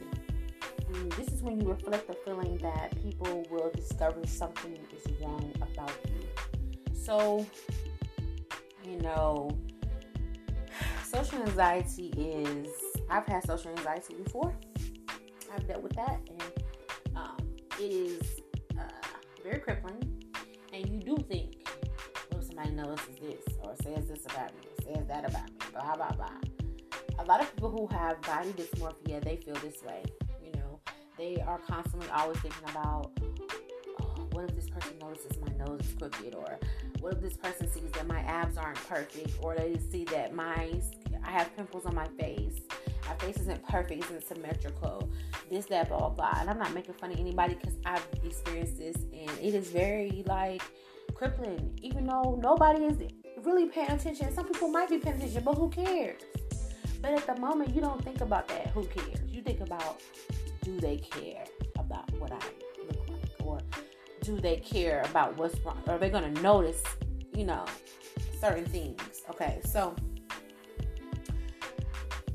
[0.95, 5.53] And this is when you reflect the feeling that people will discover something is wrong
[5.61, 6.95] about you.
[6.95, 7.45] So,
[8.85, 9.51] you know,
[11.05, 12.69] social anxiety is,
[13.09, 14.55] I've had social anxiety before.
[15.53, 17.37] I've dealt with that, and um,
[17.81, 18.41] it is
[18.79, 18.83] uh,
[19.43, 20.31] very crippling.
[20.73, 21.69] And you do think
[22.31, 26.13] what somebody notices this or says this about me, says that about me, blah blah
[26.13, 26.31] blah.
[27.19, 30.03] A lot of people who have body dysmorphia, they feel this way.
[30.45, 30.81] You know,
[31.17, 33.11] they are constantly always thinking about,
[34.01, 36.59] oh, what if this person notices my nose is crooked, or
[37.01, 40.81] what if this person sees that my abs aren't perfect, or they see that my
[41.23, 42.61] I have pimples on my face.
[43.07, 45.11] My face isn't perfect, isn't symmetrical.
[45.51, 46.39] This, that, blah, blah, blah.
[46.41, 50.23] And I'm not making fun of anybody because I've experienced this, and it is very
[50.27, 50.63] like
[51.15, 52.99] crippling, even though nobody is
[53.45, 54.33] really paying attention.
[54.33, 56.21] Some people might be paying attention, but who cares?
[57.01, 58.69] But at the moment, you don't think about that.
[58.69, 59.19] Who cares?
[59.29, 60.01] You think about
[60.63, 61.45] do they care
[61.79, 62.39] about what I
[62.87, 63.47] look like?
[63.47, 63.59] Or
[64.23, 65.83] do they care about what's wrong?
[65.87, 66.83] Are they going to notice,
[67.35, 67.65] you know,
[68.39, 69.23] certain things?
[69.31, 69.95] Okay, so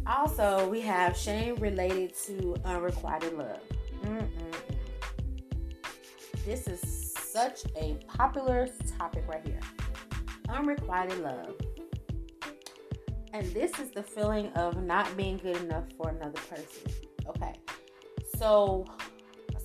[0.08, 3.60] also we have shame related to unrequited love.
[4.04, 4.30] Mm-mm.
[6.46, 9.60] This is such a popular topic right here
[10.50, 11.56] unrequited love.
[13.34, 16.92] And this is the feeling of not being good enough for another person.
[17.28, 17.54] Okay.
[18.38, 18.86] So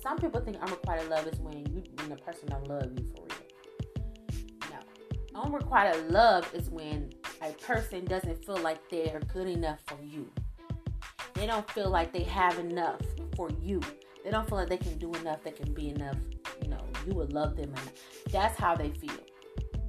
[0.01, 3.23] some people think unrequited love is when you when the person don't love you for
[3.23, 4.71] real.
[4.71, 5.41] No.
[5.41, 7.11] Unrequited love is when
[7.41, 10.29] a person doesn't feel like they're good enough for you.
[11.33, 13.01] they don't feel like they have enough
[13.35, 13.79] for you.
[14.23, 16.17] They don't feel like they can do enough, they can be enough.
[16.61, 17.91] You know, you would love them, and
[18.31, 19.30] that's how they feel.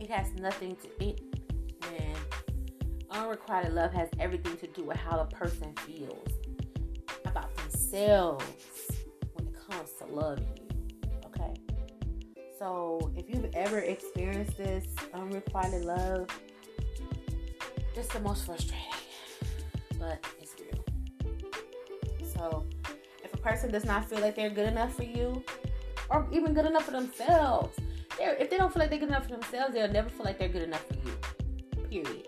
[0.02, 1.20] It has nothing to it.
[3.12, 6.28] Unrequited love has everything to do with how a person feels
[7.24, 8.44] about themselves
[9.34, 11.10] when it comes to loving you.
[11.26, 11.54] Okay.
[12.58, 16.26] So if you've ever experienced this unrequited love,
[17.94, 18.86] it's the most frustrating,
[20.00, 20.84] but it's real.
[22.34, 22.66] So
[23.22, 25.44] if a person does not feel like they're good enough for you,
[26.10, 27.78] or even good enough for themselves,
[28.18, 30.38] they're, if they don't feel like they're good enough for themselves, they'll never feel like
[30.38, 32.02] they're good enough for you.
[32.02, 32.26] Period.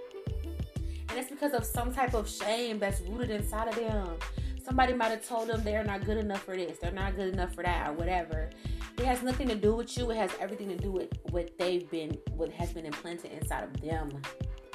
[1.08, 4.16] And it's because of some type of shame that's rooted inside of them.
[4.64, 7.54] Somebody might have told them they're not good enough for this, they're not good enough
[7.54, 8.50] for that, or whatever.
[8.98, 10.10] It has nothing to do with you.
[10.10, 13.80] It has everything to do with what they've been, what has been implanted inside of
[13.80, 14.10] them.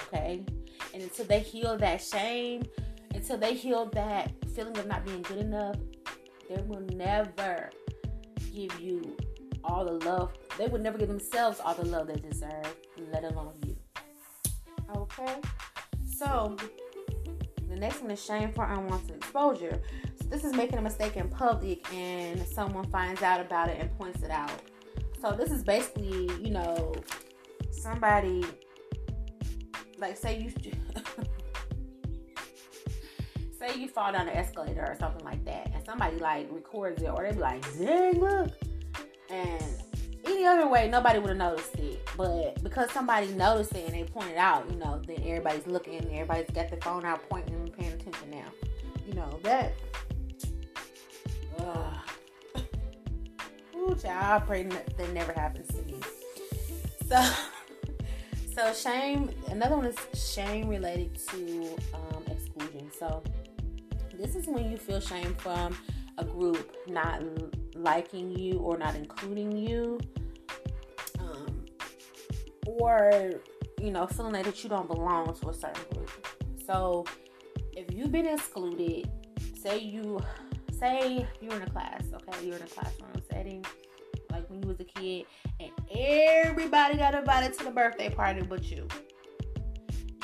[0.07, 0.43] Okay?
[0.93, 2.63] And until they heal that shame,
[3.15, 5.77] until they heal that feeling of not being good enough,
[6.49, 7.69] they will never
[8.53, 9.15] give you
[9.63, 10.33] all the love.
[10.57, 12.75] They would never give themselves all the love they deserve,
[13.11, 13.75] let alone you.
[14.95, 15.35] Okay?
[16.17, 16.55] So,
[17.69, 19.81] the next one is shame for unwanted exposure.
[20.21, 23.95] So this is making a mistake in public and someone finds out about it and
[23.97, 24.51] points it out.
[25.21, 26.93] So, this is basically, you know,
[27.71, 28.43] somebody
[29.99, 30.49] like say you
[33.59, 37.07] say you fall down the escalator or something like that, and somebody like records it,
[37.07, 38.51] or they be like, "Dang, look!"
[39.29, 39.63] And
[40.25, 42.07] any other way, nobody would have noticed it.
[42.17, 46.49] But because somebody noticed it and they pointed out, you know, then everybody's looking, everybody's
[46.51, 48.47] got their phone out, pointing and paying attention now.
[49.07, 49.73] You know that.
[51.59, 51.99] Uh,
[53.75, 55.99] ooh, child, I pray that never happens to me.
[57.07, 57.31] So.
[58.59, 59.29] So shame.
[59.47, 59.95] Another one is
[60.33, 62.91] shame related to um, exclusion.
[62.99, 63.23] So
[64.13, 65.77] this is when you feel shame from
[66.17, 67.21] a group not
[67.79, 69.99] liking you or not including you,
[71.19, 71.65] um,
[72.65, 73.31] or
[73.79, 76.11] you know feeling like that you don't belong to a certain group.
[76.65, 77.05] So
[77.73, 79.09] if you've been excluded,
[79.61, 80.19] say you
[80.79, 83.65] say you're in a class, okay, you're in a classroom setting,
[84.31, 85.25] like when you was a kid,
[85.59, 88.87] and everybody got invited to the birthday party but you.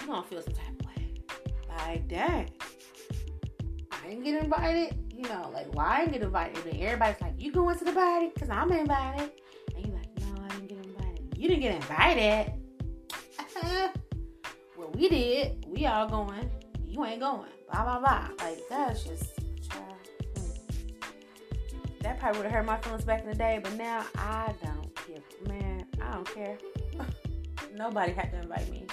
[0.01, 1.13] You gonna feel some type of way.
[1.67, 2.49] Like, dang,
[4.05, 4.95] I didn't get invited.
[5.11, 6.65] You know, like, why I didn't get invited?
[6.65, 8.29] And everybody's like, you going to the party?
[8.33, 9.31] Because I'm invited.
[9.75, 11.37] And you're like, no, I didn't get invited.
[11.37, 12.53] You didn't get invited.
[14.77, 15.65] well, we did.
[15.67, 16.51] We all going.
[16.85, 17.49] You ain't going.
[17.71, 18.45] Blah, blah, blah.
[18.45, 19.31] Like, that's just
[22.01, 24.95] that probably would have hurt my feelings back in the day, but now I don't
[25.07, 25.47] give.
[25.47, 26.55] Man, I don't care.
[27.73, 28.85] Nobody had to invite me.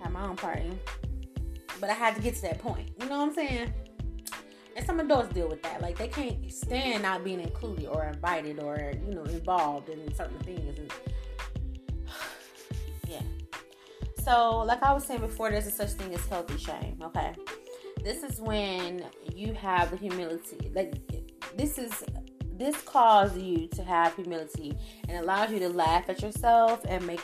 [0.00, 0.70] Had my own party,
[1.80, 2.90] but I had to get to that point.
[3.00, 3.72] You know what I'm saying?
[4.76, 5.82] And some adults deal with that.
[5.82, 10.38] Like they can't stand not being included or invited or you know involved in certain
[10.40, 10.78] things.
[10.78, 10.92] And
[13.08, 13.22] yeah.
[14.24, 16.98] So, like I was saying before, there's a such thing as healthy shame.
[17.02, 17.34] Okay,
[18.04, 19.04] this is when
[19.34, 20.94] you have the humility, like
[21.56, 22.04] this is
[22.56, 24.76] this calls you to have humility
[25.08, 27.20] and allows you to laugh at yourself and make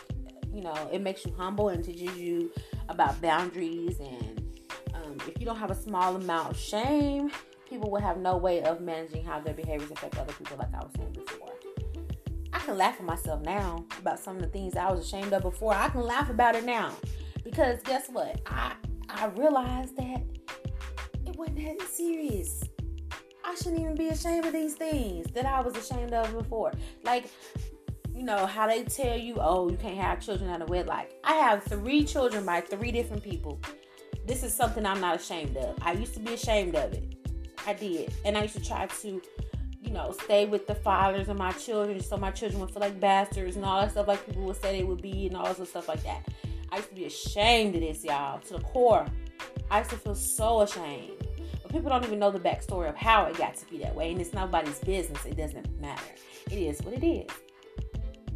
[0.53, 2.51] you know it makes you humble and teaches you
[2.89, 4.43] about boundaries and
[5.29, 7.31] if you don't have a small amount of shame
[7.69, 10.79] people will have no way of managing how their behaviors affect other people like i
[10.79, 11.53] was saying before
[12.53, 15.43] i can laugh at myself now about some of the things i was ashamed of
[15.43, 16.93] before i can laugh about it now
[17.45, 18.73] because guess what i
[19.09, 20.23] i realized that
[21.27, 22.65] it wasn't that serious
[23.49, 26.71] I shouldn't even be ashamed of these things that I was ashamed of before.
[27.03, 27.31] Like,
[28.15, 31.07] you know, how they tell you, oh, you can't have children out of wedlock.
[31.25, 33.59] I have three children by three different people.
[34.29, 35.79] This is something I'm not ashamed of.
[35.81, 37.17] I used to be ashamed of it.
[37.67, 38.13] I did.
[38.27, 39.23] And I used to try to,
[39.81, 43.01] you know, stay with the fathers of my children so my children would feel like
[43.01, 45.71] bastards and all that stuff like people would say they would be and all this
[45.71, 46.29] stuff like that.
[46.71, 49.07] I used to be ashamed of this, y'all, to the core.
[49.71, 51.27] I used to feel so ashamed.
[51.63, 54.13] But people don't even know the backstory of how it got to be that way.
[54.13, 55.25] And it's nobody's business.
[55.25, 56.03] It doesn't matter.
[56.51, 57.31] It is what it is.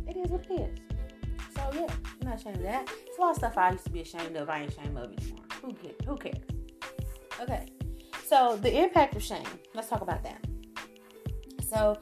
[0.08, 0.78] It is what it is.
[1.54, 2.90] So yeah, I'm not ashamed of that.
[3.06, 4.48] It's a lot of stuff I used to be ashamed of.
[4.48, 5.44] I ain't ashamed of anymore.
[5.62, 5.74] Who?
[6.06, 6.36] Who cares?
[7.40, 7.66] Okay.
[8.26, 9.46] So the impact of shame.
[9.74, 10.44] Let's talk about that.
[11.68, 11.98] So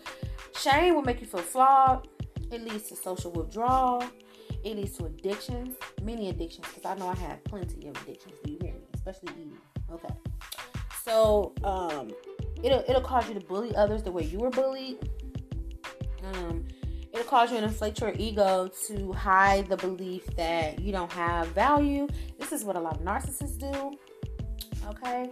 [0.56, 2.08] shame will make you feel flawed.
[2.50, 4.02] It leads to social withdrawal.
[4.64, 8.34] It leads to addictions, many addictions, because I know I have plenty of addictions.
[8.44, 8.80] Do you hear me?
[8.94, 9.58] Especially eating.
[9.90, 10.14] Okay.
[11.04, 12.10] So um,
[12.62, 14.98] it'll it'll cause you to bully others the way you were bullied.
[16.24, 16.66] Um,
[17.12, 21.48] it'll cause you to inflate your ego to hide the belief that you don't have
[21.48, 22.08] value.
[22.38, 23.98] This is what a lot of narcissists do.
[24.88, 25.30] Okay,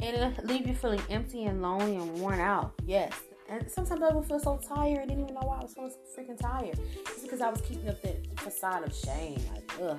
[0.00, 2.72] and it'll leave you feeling empty and lonely and worn out.
[2.84, 3.12] Yes.
[3.48, 4.98] And sometimes I would feel so tired.
[4.98, 6.78] I didn't even know why I was so freaking tired.
[7.06, 9.38] It's because I was keeping up that facade of shame.
[9.52, 9.98] Like, ugh.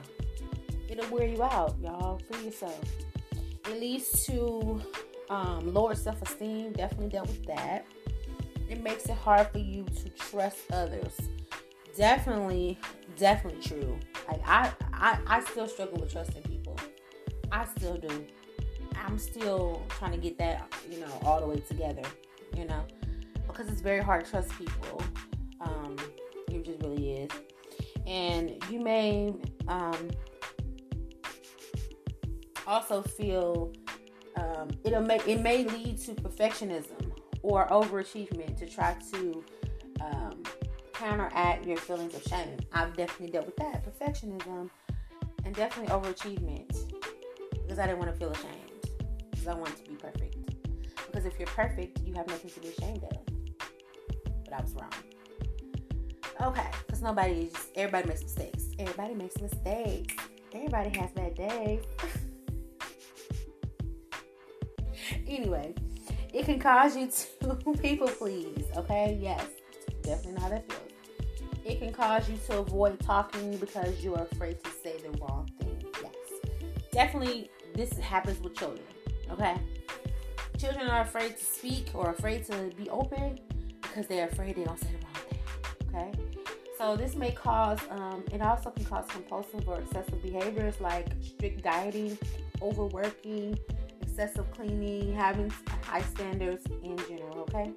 [0.89, 2.19] It'll wear you out, y'all.
[2.31, 2.79] Free yourself.
[3.65, 4.81] It leads to
[5.29, 6.73] um, lower self esteem.
[6.73, 7.85] Definitely dealt with that.
[8.73, 11.15] It makes it hard for you to trust others.
[11.95, 12.79] Definitely,
[13.17, 13.99] definitely true.
[14.27, 16.75] Like I, I, I still struggle with trusting people.
[17.51, 18.25] I still do.
[18.95, 22.01] I'm still trying to get that, you know, all the way together,
[22.57, 22.83] you know,
[23.45, 25.03] because it's very hard to trust people.
[25.61, 25.95] Um,
[26.47, 27.31] it just really is.
[28.07, 29.35] And you may
[29.67, 30.09] um,
[32.65, 33.71] also feel
[34.35, 37.12] um, it'll make it may lead to perfectionism
[37.43, 39.43] or overachievement to try to
[40.01, 40.43] um,
[40.93, 42.57] counteract your feelings of shame.
[42.71, 44.69] I've definitely dealt with that perfectionism
[45.45, 46.93] and definitely overachievement
[47.51, 48.89] because I didn't want to feel ashamed
[49.29, 50.37] because I wanted to be perfect.
[51.11, 53.17] Because if you're perfect, you have nothing to be ashamed of.
[54.45, 54.89] But I was wrong.
[56.41, 58.65] Okay, because nobody, everybody makes mistakes.
[58.79, 60.15] Everybody makes mistakes.
[60.53, 61.83] Everybody has bad days.
[65.27, 65.73] anyway,
[66.33, 67.09] it can cause you
[67.41, 68.65] to people please.
[68.75, 69.45] Okay, yes,
[70.01, 70.81] definitely not that feels.
[71.65, 75.85] It can cause you to avoid talking because you're afraid to say the wrong thing.
[76.01, 76.13] Yes,
[76.91, 77.49] definitely.
[77.75, 78.85] This happens with children.
[79.31, 79.55] Okay,
[80.57, 83.39] children are afraid to speak or afraid to be open
[83.81, 85.39] because they're afraid they don't say the wrong thing.
[85.95, 86.33] Okay.
[86.77, 91.63] So this may cause, um, it also can cause compulsive or excessive behaviors like strict
[91.63, 92.17] dieting,
[92.61, 93.57] overworking,
[94.01, 95.51] excessive cleaning, having
[95.93, 97.41] high standards in general.
[97.41, 97.71] Okay,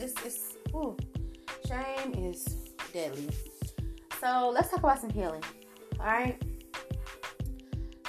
[0.00, 0.96] it's it's ooh,
[1.66, 2.42] shame is
[2.92, 3.28] deadly.
[4.18, 5.44] So let's talk about some healing.
[6.00, 6.42] All right.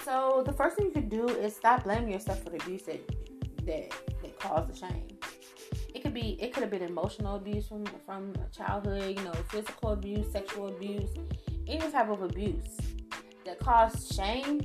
[0.06, 3.06] So the first thing you can do is stop blaming yourself for the abuse that
[3.66, 5.08] that, that caused the shame.
[5.94, 9.90] It could be it could have been emotional abuse from from childhood, you know, physical
[9.92, 11.10] abuse, sexual abuse,
[11.68, 12.78] any type of abuse
[13.46, 14.62] that caused shame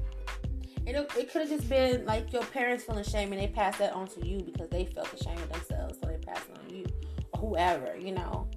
[0.87, 3.93] it, it could have just been like your parents feeling shame and they passed that
[3.93, 6.85] on to you because they felt ashamed of themselves, so they passed it on you
[7.32, 8.49] or whoever, you know.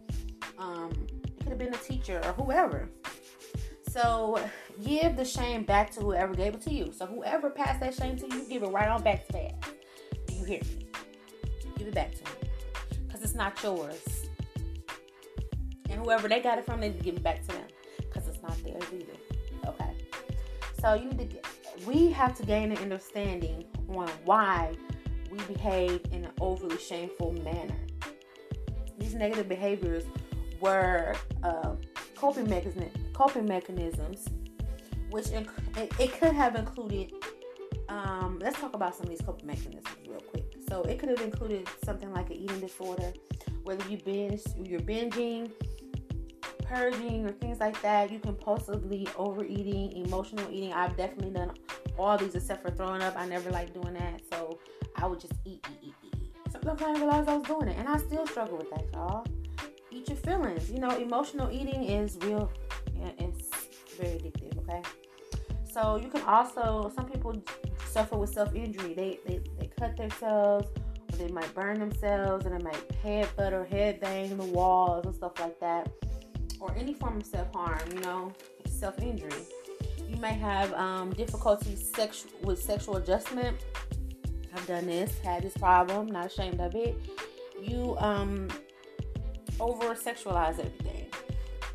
[0.58, 0.92] Um,
[1.24, 2.90] it could have been a teacher or whoever.
[3.90, 4.40] So
[4.84, 6.92] give the shame back to whoever gave it to you.
[6.92, 9.66] So whoever passed that shame to you, give it right on back to that.
[10.28, 10.88] Do you hear me?
[11.78, 12.34] Give it back to them
[13.08, 14.28] because it's not yours.
[15.90, 17.68] And whoever they got it from, they give it back to them
[17.98, 19.68] because it's not theirs either.
[19.68, 19.92] Okay.
[20.82, 21.46] So you need to get
[21.86, 24.74] we have to gain an understanding on why
[25.30, 27.76] we behave in an overly shameful manner.
[28.98, 30.04] These negative behaviors
[30.60, 31.76] were uh,
[32.16, 34.28] coping, mechanism, coping mechanisms,
[35.12, 37.14] which inc- it, could have included.
[37.90, 40.56] Um, let's talk about some of these coping mechanisms real quick.
[40.68, 43.14] So it could have included something like an eating disorder,
[43.64, 45.52] whether you binge, you're binging,
[46.68, 48.12] purging or things like that.
[48.12, 50.74] You compulsively overeating, emotional eating.
[50.74, 51.52] I've definitely done
[51.98, 53.16] all these except for throwing up.
[53.18, 54.22] I never liked doing that.
[54.32, 54.60] So
[54.96, 56.52] I would just eat, eat, eat, eat.
[56.52, 57.78] Sometimes I didn't realize I was doing it.
[57.78, 59.26] And I still struggle with that, y'all.
[59.92, 60.70] Eat your feelings.
[60.70, 62.52] You know, emotional eating is real
[63.20, 63.50] it's
[63.98, 64.82] very addictive, okay?
[65.72, 67.42] So you can also some people
[67.86, 68.94] suffer with self-injury.
[68.94, 70.68] They they, they cut themselves
[71.18, 75.60] they might burn themselves and they might headbutt or headbang the walls and stuff like
[75.60, 75.90] that
[76.60, 78.34] or any form of self harm, you know,
[78.68, 79.44] self injury.
[80.08, 83.58] You may have um, difficulties sex- with sexual adjustment.
[84.56, 86.96] I've done this, had this problem, not ashamed of it.
[87.62, 88.48] You um,
[89.60, 91.08] over sexualize everything,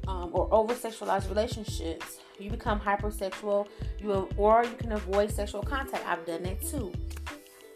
[0.09, 2.19] um, or over sexualize relationships.
[2.39, 3.69] You become hypersexual.
[4.01, 6.07] You or you can avoid sexual contact.
[6.07, 6.93] I've done that too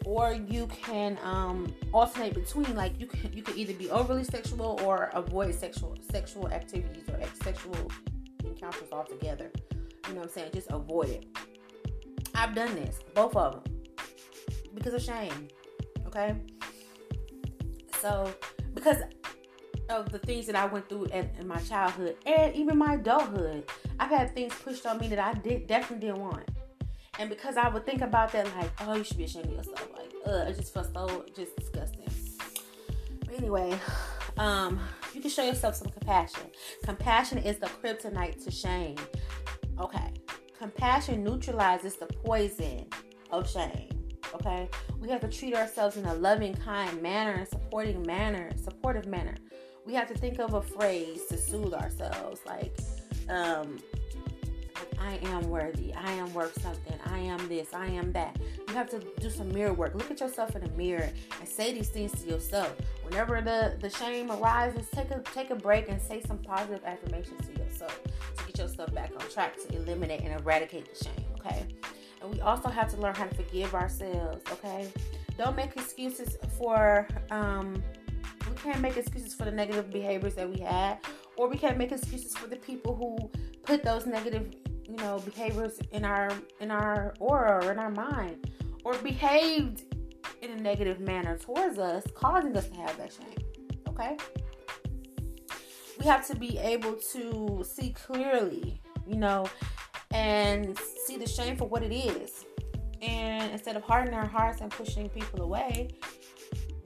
[0.07, 4.79] or you can um, alternate between like you can you can either be overly sexual
[4.85, 7.75] or avoid sexual sexual activities or sexual
[8.45, 9.51] encounters altogether.
[10.07, 10.51] You know what I'm saying?
[10.53, 11.25] Just avoid it.
[12.33, 13.73] I've done this, both of them,
[14.73, 15.49] because of shame.
[16.05, 16.37] Okay,
[17.99, 18.33] so
[18.73, 19.01] because
[19.89, 23.69] of the things that I went through in, in my childhood and even my adulthood,
[23.99, 26.47] I've had things pushed on me that I did definitely didn't want.
[27.19, 29.87] And because I would think about that, like, oh, you should be ashamed of yourself.
[29.97, 32.07] Like, ugh, it just felt so just disgusting.
[33.25, 33.77] But anyway,
[34.37, 34.79] um,
[35.13, 36.43] you can show yourself some compassion.
[36.83, 38.97] Compassion is the kryptonite to shame.
[39.79, 40.13] Okay.
[40.57, 42.85] Compassion neutralizes the poison
[43.31, 43.89] of shame.
[44.35, 44.69] Okay.
[44.99, 49.35] We have to treat ourselves in a loving, kind manner and supporting manner, supportive manner.
[49.85, 52.77] We have to think of a phrase to soothe ourselves, like,
[53.29, 53.79] um,
[54.99, 55.93] I am worthy.
[55.93, 56.93] I am worth something.
[57.05, 57.73] I am this.
[57.73, 58.37] I am that.
[58.67, 59.95] You have to do some mirror work.
[59.95, 61.09] Look at yourself in the mirror
[61.39, 62.75] and say these things to yourself.
[63.03, 67.39] Whenever the, the shame arises, take a take a break and say some positive affirmations
[67.47, 67.99] to yourself
[68.37, 71.25] to get yourself back on track to eliminate and eradicate the shame.
[71.39, 71.65] Okay.
[72.21, 74.41] And we also have to learn how to forgive ourselves.
[74.51, 74.89] Okay.
[75.37, 77.81] Don't make excuses for um
[78.49, 80.97] we can't make excuses for the negative behaviors that we had
[81.35, 83.29] or we can't make excuses for the people who
[83.67, 84.53] put those negative
[84.87, 88.49] you know behaviors in our in our aura or in our mind
[88.83, 89.83] or behaved
[90.41, 93.47] in a negative manner towards us causing us to have that shame
[93.97, 94.17] okay?
[95.99, 99.47] We have to be able to see clearly you know
[100.11, 102.45] and see the shame for what it is.
[103.01, 105.89] And instead of hardening our hearts and pushing people away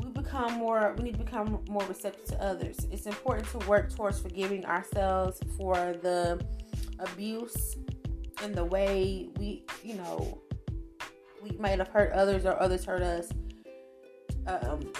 [0.03, 2.87] we become more we need to become more receptive to others.
[2.91, 6.43] It's important to work towards forgiving ourselves for the
[7.01, 7.75] abuse
[8.43, 10.41] and the way we, you know,
[11.41, 13.29] we might have hurt others or others hurt us.
[14.47, 14.91] Um,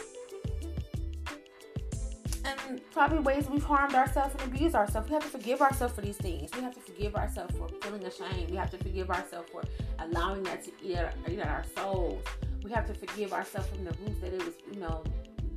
[2.44, 5.10] and probably ways we've harmed ourselves and abused ourselves.
[5.10, 6.50] We have to forgive ourselves for these things.
[6.56, 8.50] We have to forgive ourselves for feeling ashamed.
[8.50, 9.64] We have to forgive ourselves for
[10.00, 12.24] allowing that to eat at, eat at our souls.
[12.64, 15.04] We have to forgive ourselves from the roots that it was, you know,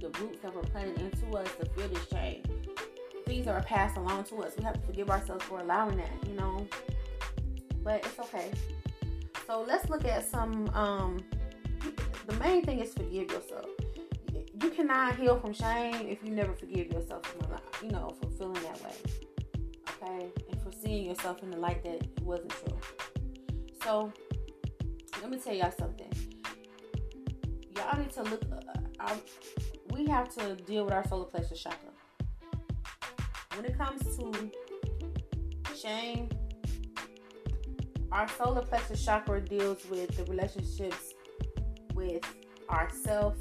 [0.00, 2.42] the roots that were planted into us to feel this shame
[3.26, 4.52] that are passed along to us.
[4.56, 6.66] We have to forgive ourselves for allowing that, you know.
[7.82, 8.50] But it's okay.
[9.46, 10.68] So let's look at some.
[10.74, 11.18] Um,
[12.26, 13.66] the main thing is forgive yourself.
[14.62, 18.62] You cannot heal from shame if you never forgive yourself from, you know, for feeling
[18.62, 18.94] that way.
[20.02, 22.78] Okay, and for seeing yourself in the light that it wasn't true.
[23.82, 24.12] So
[25.20, 26.12] let me tell y'all something.
[27.76, 28.42] Y'all need to look.
[28.50, 29.16] Uh, uh
[29.92, 31.90] we have to deal with our solar plexus chakra
[33.56, 34.50] when it comes to
[35.76, 36.28] shame,
[38.10, 41.14] our solar plexus chakra deals with the relationships
[41.94, 42.22] with
[42.70, 43.36] ourself,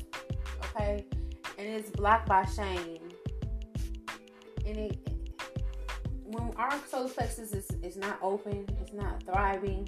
[0.65, 1.05] okay?
[1.57, 2.99] And it's blocked by shame.
[4.65, 4.97] And it
[6.25, 9.87] when our solar plexus is, is not open, it's not thriving,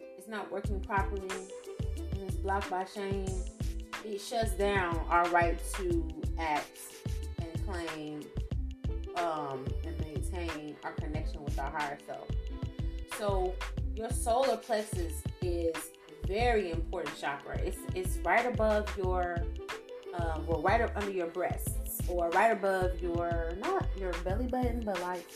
[0.00, 1.28] it's not working properly,
[1.98, 3.26] and it's blocked by shame,
[4.04, 6.78] it shuts down our right to act
[7.40, 8.20] and claim
[9.16, 12.28] um, and maintain our connection with our higher self.
[13.18, 13.54] So
[13.94, 15.74] your solar plexus is
[16.26, 17.58] very important chakra.
[17.58, 19.42] It's it's right above your
[20.18, 25.00] um, well right under your breasts or right above your not your belly button but
[25.02, 25.26] like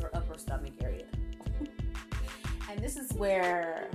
[0.00, 1.06] your upper stomach area.
[2.70, 3.88] and this is where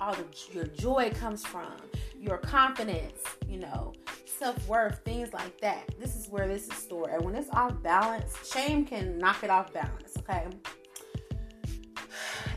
[0.00, 1.74] all the, your joy comes from,
[2.20, 3.92] your confidence, you know,
[4.38, 5.98] self worth, things like that.
[5.98, 7.10] This is where this is stored.
[7.10, 10.46] And when it's off balance, shame can knock it off balance, okay?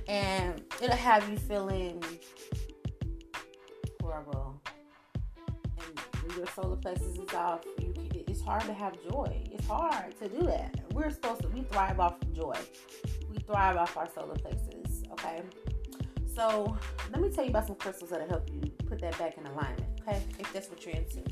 [0.08, 2.04] And it'll have you feeling
[4.02, 4.62] horrible.
[6.24, 7.94] And your solar plexus is off, you
[8.28, 9.42] it's hard to have joy.
[9.52, 10.80] It's hard to do that.
[10.94, 12.58] We're supposed to, we thrive off joy.
[13.30, 15.42] We thrive off our solar plexus, okay?
[16.36, 16.78] So
[17.12, 20.02] let me tell you about some crystals that'll help you put that back in alignment,
[20.02, 20.22] okay?
[20.40, 21.24] If that's what you're into.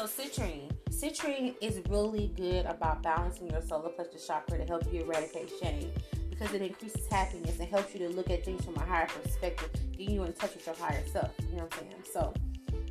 [0.00, 0.70] So citrine.
[0.88, 5.92] Citrine is really good about balancing your solar plexus chakra to help you eradicate shame
[6.30, 9.68] because it increases happiness and helps you to look at things from a higher perspective,
[9.92, 11.30] getting you in touch with your higher self.
[11.50, 12.02] You know what I'm saying?
[12.14, 12.32] So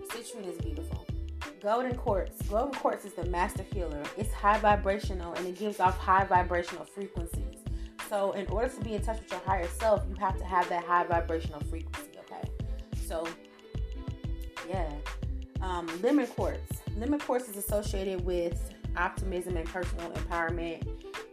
[0.09, 1.03] citrine is beautiful.
[1.59, 2.43] Golden quartz.
[2.43, 4.03] Golden quartz is the master healer.
[4.15, 7.57] It's high vibrational and it gives off high vibrational frequencies.
[8.07, 10.69] So in order to be in touch with your higher self, you have to have
[10.69, 12.19] that high vibrational frequency.
[12.19, 12.47] Okay.
[13.07, 13.27] So
[14.69, 14.91] yeah.
[15.61, 20.87] Um, lemon quartz Lemon Quartz is associated with optimism and personal empowerment.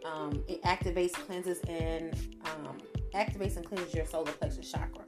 [0.05, 2.13] Um, it activates, cleanses, and
[2.45, 2.77] um,
[3.13, 5.03] activates and cleanses your solar plexus chakra.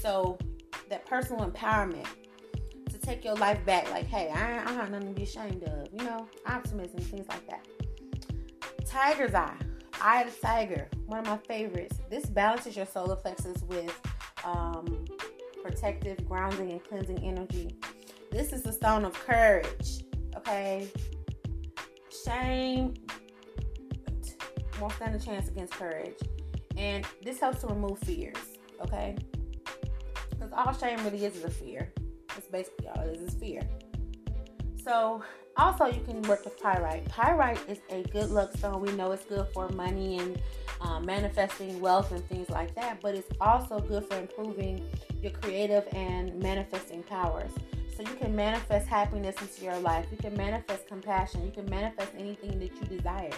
[0.00, 0.38] So
[0.88, 2.06] that personal empowerment
[2.90, 5.88] to take your life back, like, hey, I, I have nothing to be ashamed of,
[5.92, 7.66] you know, optimism, things like that.
[8.86, 9.56] Tiger's Eye,
[10.00, 11.98] Eye of the Tiger, one of my favorites.
[12.08, 13.94] This balances your solar plexus with
[14.44, 15.04] um,
[15.62, 17.76] protective, grounding, and cleansing energy
[18.30, 20.04] this is the stone of courage.
[20.36, 20.88] Okay.
[22.24, 22.94] Shame
[24.80, 26.18] won't stand a chance against courage.
[26.76, 28.36] And this helps to remove fears.
[28.82, 29.16] Okay.
[30.30, 31.92] Because all shame really is is a fear.
[32.36, 33.62] It's basically all it is is fear.
[34.82, 35.22] So
[35.56, 37.06] also you can work with pyrite.
[37.08, 38.80] Pyrite is a good luck stone.
[38.80, 40.40] We know it's good for money and
[40.80, 44.82] um, manifesting wealth and things like that, but it's also good for improving
[45.20, 47.50] your creative and manifesting powers.
[48.00, 50.06] So you can manifest happiness into your life.
[50.10, 51.44] You can manifest compassion.
[51.44, 53.30] You can manifest anything that you desire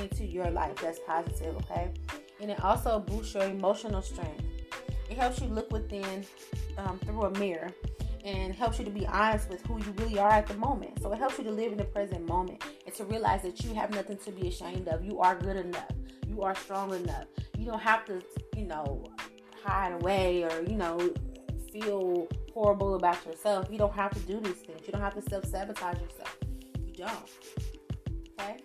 [0.00, 1.90] into your life that's positive, okay?
[2.40, 4.44] and it also boosts your emotional strength.
[5.10, 6.24] It helps you look within
[6.78, 7.72] um, through a mirror
[8.24, 11.02] and helps you to be honest with who you really are at the moment.
[11.02, 13.74] So it helps you to live in the present moment and to realize that you
[13.74, 15.04] have nothing to be ashamed of.
[15.04, 15.90] You are good enough.
[16.28, 17.24] You are strong enough.
[17.58, 18.22] You don't have to,
[18.56, 19.06] you know,
[19.64, 21.12] hide away or, you know,
[21.72, 23.68] feel horrible about yourself.
[23.70, 24.80] You don't have to do these things.
[24.86, 26.36] You don't have to self sabotage yourself.
[26.86, 27.30] You don't.
[28.38, 28.56] Okay?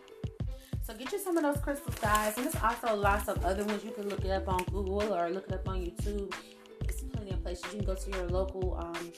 [0.83, 2.37] So get you some of those crystals, guys.
[2.37, 3.83] And there's also lots of other ones.
[3.83, 6.33] You can look it up on Google or look it up on YouTube.
[6.83, 7.65] It's plenty of places.
[7.73, 9.11] You can go to your local um,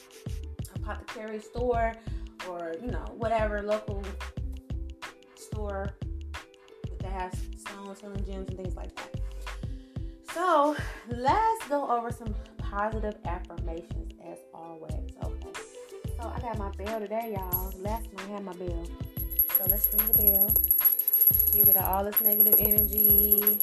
[0.75, 1.93] apothecary store
[2.49, 4.03] or, you know, whatever local
[5.35, 5.91] store
[6.99, 9.15] that has stones, healing gems, and things like that.
[10.33, 10.75] So
[11.09, 12.33] let's go over some
[12.71, 15.11] positive affirmations as always.
[15.23, 15.51] Okay.
[16.17, 17.73] So I got my bell today, y'all.
[17.79, 18.85] Last night I had my bell.
[19.57, 20.53] So let's ring the bell.
[21.53, 23.59] Rid of all this negative energy.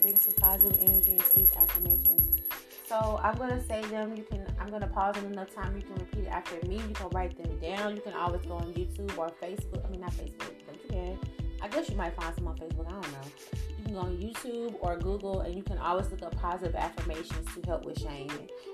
[0.00, 2.40] Bring some positive energy into these affirmations.
[2.88, 4.16] So I'm gonna say them.
[4.16, 4.46] You can.
[4.60, 5.74] I'm gonna pause them enough time.
[5.76, 6.76] You can repeat it after me.
[6.76, 7.96] You can write them down.
[7.96, 9.84] You can always go on YouTube or Facebook.
[9.84, 11.18] I mean, not Facebook, but you can.
[11.64, 12.86] I guess you might find some on Facebook.
[12.86, 13.30] I don't know.
[13.78, 17.48] You can go on YouTube or Google, and you can always look up positive affirmations
[17.54, 18.30] to help with shame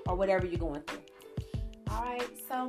[0.07, 0.99] or whatever you're going through.
[1.89, 2.29] All right.
[2.49, 2.67] So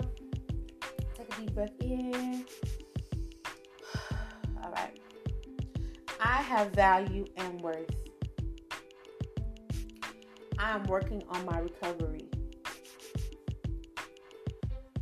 [1.16, 2.46] take a deep breath in.
[4.62, 4.96] All right.
[6.20, 7.90] I have value and worth.
[10.56, 12.28] I am working on my recovery.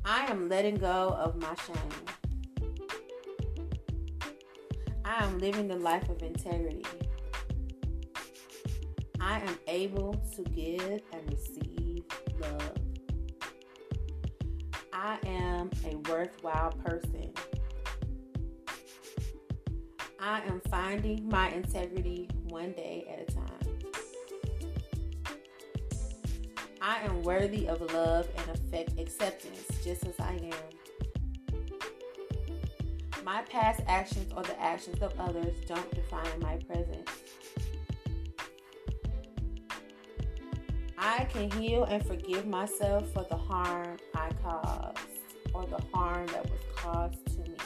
[0.07, 2.20] I am letting go of my shame.
[5.11, 6.85] I am living the life of integrity.
[9.21, 12.05] I am able to give and receive
[12.41, 12.77] love.
[14.93, 17.33] I am a worthwhile person.
[20.21, 23.79] I am finding my integrity one day at a time.
[26.81, 30.80] I am worthy of love and affect acceptance just as I am.
[33.25, 37.09] My past actions or the actions of others don't define my present.
[40.99, 44.99] I can heal and forgive myself for the harm I caused
[45.55, 47.57] or the harm that was caused to me.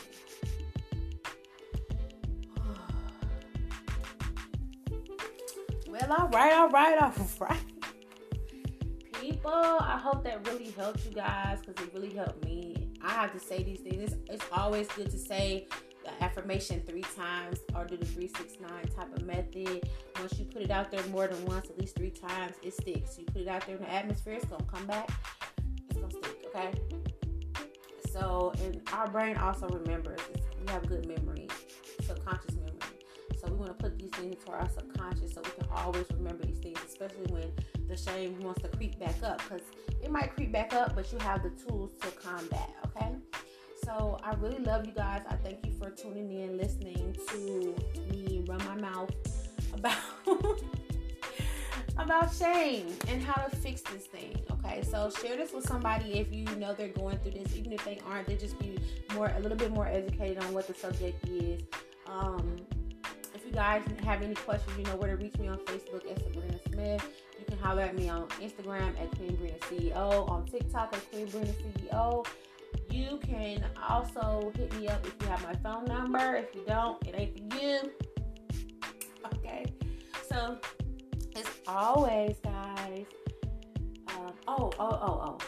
[5.89, 7.65] well, all right, all right, all right
[9.25, 9.53] people.
[9.53, 12.84] I hope that really helped you guys because it really helped me.
[13.05, 14.13] I have to say these things.
[14.13, 15.67] It's, it's always good to say
[16.05, 19.89] the affirmation three times or do the 369 type of method.
[20.19, 23.19] Once you put it out there more than once, at least three times, it sticks.
[23.19, 25.11] You put it out there in the atmosphere, it's gonna come back.
[25.91, 26.73] It's gonna stick, okay?
[28.11, 30.21] So, and our brain also remembers.
[30.65, 31.49] We have good memory,
[32.03, 32.71] subconscious memory.
[33.39, 36.47] So we want to put these things into our subconscious so we can always remember
[36.47, 37.53] these things, especially when
[37.89, 39.63] the shame wants to creep back up because
[40.03, 42.71] it might creep back up, but you have the tools to combat.
[42.87, 43.13] Okay.
[43.85, 45.23] So I really love you guys.
[45.29, 47.75] I thank you for tuning in, listening to
[48.11, 49.11] me run my mouth
[49.75, 49.99] about
[51.99, 54.37] about shame and how to fix this thing.
[54.51, 57.85] Okay, so share this with somebody if you know they're going through this, even if
[57.85, 58.79] they aren't, they just be
[59.15, 61.63] more a little bit more educated on what the subject is.
[62.07, 62.57] Um,
[63.35, 66.19] if you guys have any questions, you know where to reach me on Facebook at
[66.19, 67.11] Sabrina Smith.
[67.39, 71.27] You can holler at me on Instagram at Queen Brina CEO, on TikTok at Queen
[71.29, 72.27] Brina CEO.
[72.91, 76.37] You can also hit me up if you have my phone number.
[76.37, 77.91] If you don't, it ain't for you.
[79.35, 79.65] Okay.
[80.29, 80.59] So,
[81.37, 83.07] as always, guys.
[84.09, 85.39] Um, oh, oh, oh, oh.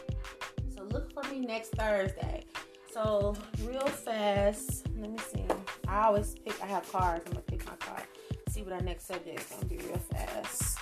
[0.74, 2.45] So, look for me next Thursday.
[2.93, 5.45] So, real fast, let me see.
[5.87, 7.24] I always pick, I have cards.
[7.26, 8.05] I'm to pick my card.
[8.49, 10.78] See what our next subject is to be real fast.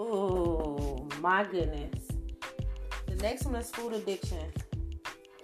[0.00, 2.06] Oh my goodness.
[3.06, 4.52] The next one is food addiction.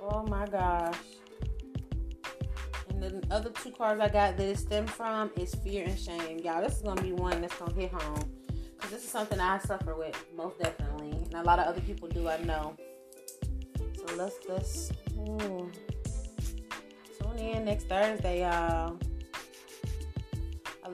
[0.00, 0.94] Oh my gosh.
[2.88, 6.38] And the other two cards I got that it stem from is fear and shame.
[6.38, 8.30] Y'all, this is gonna be one that's gonna hit home.
[8.78, 11.10] Cause this is something I suffer with, most definitely.
[11.10, 12.76] And a lot of other people do, I know.
[13.96, 15.68] So let's let's ooh.
[17.18, 19.00] tune in next Thursday, y'all.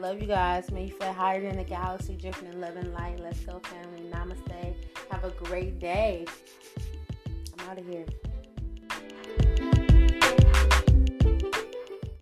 [0.00, 0.70] Love you guys.
[0.70, 3.20] May you feel higher than the galaxy, drifting in love and light.
[3.20, 4.08] Let's go, family.
[4.10, 4.74] Namaste.
[5.10, 6.24] Have a great day.
[7.58, 8.06] I'm out of here.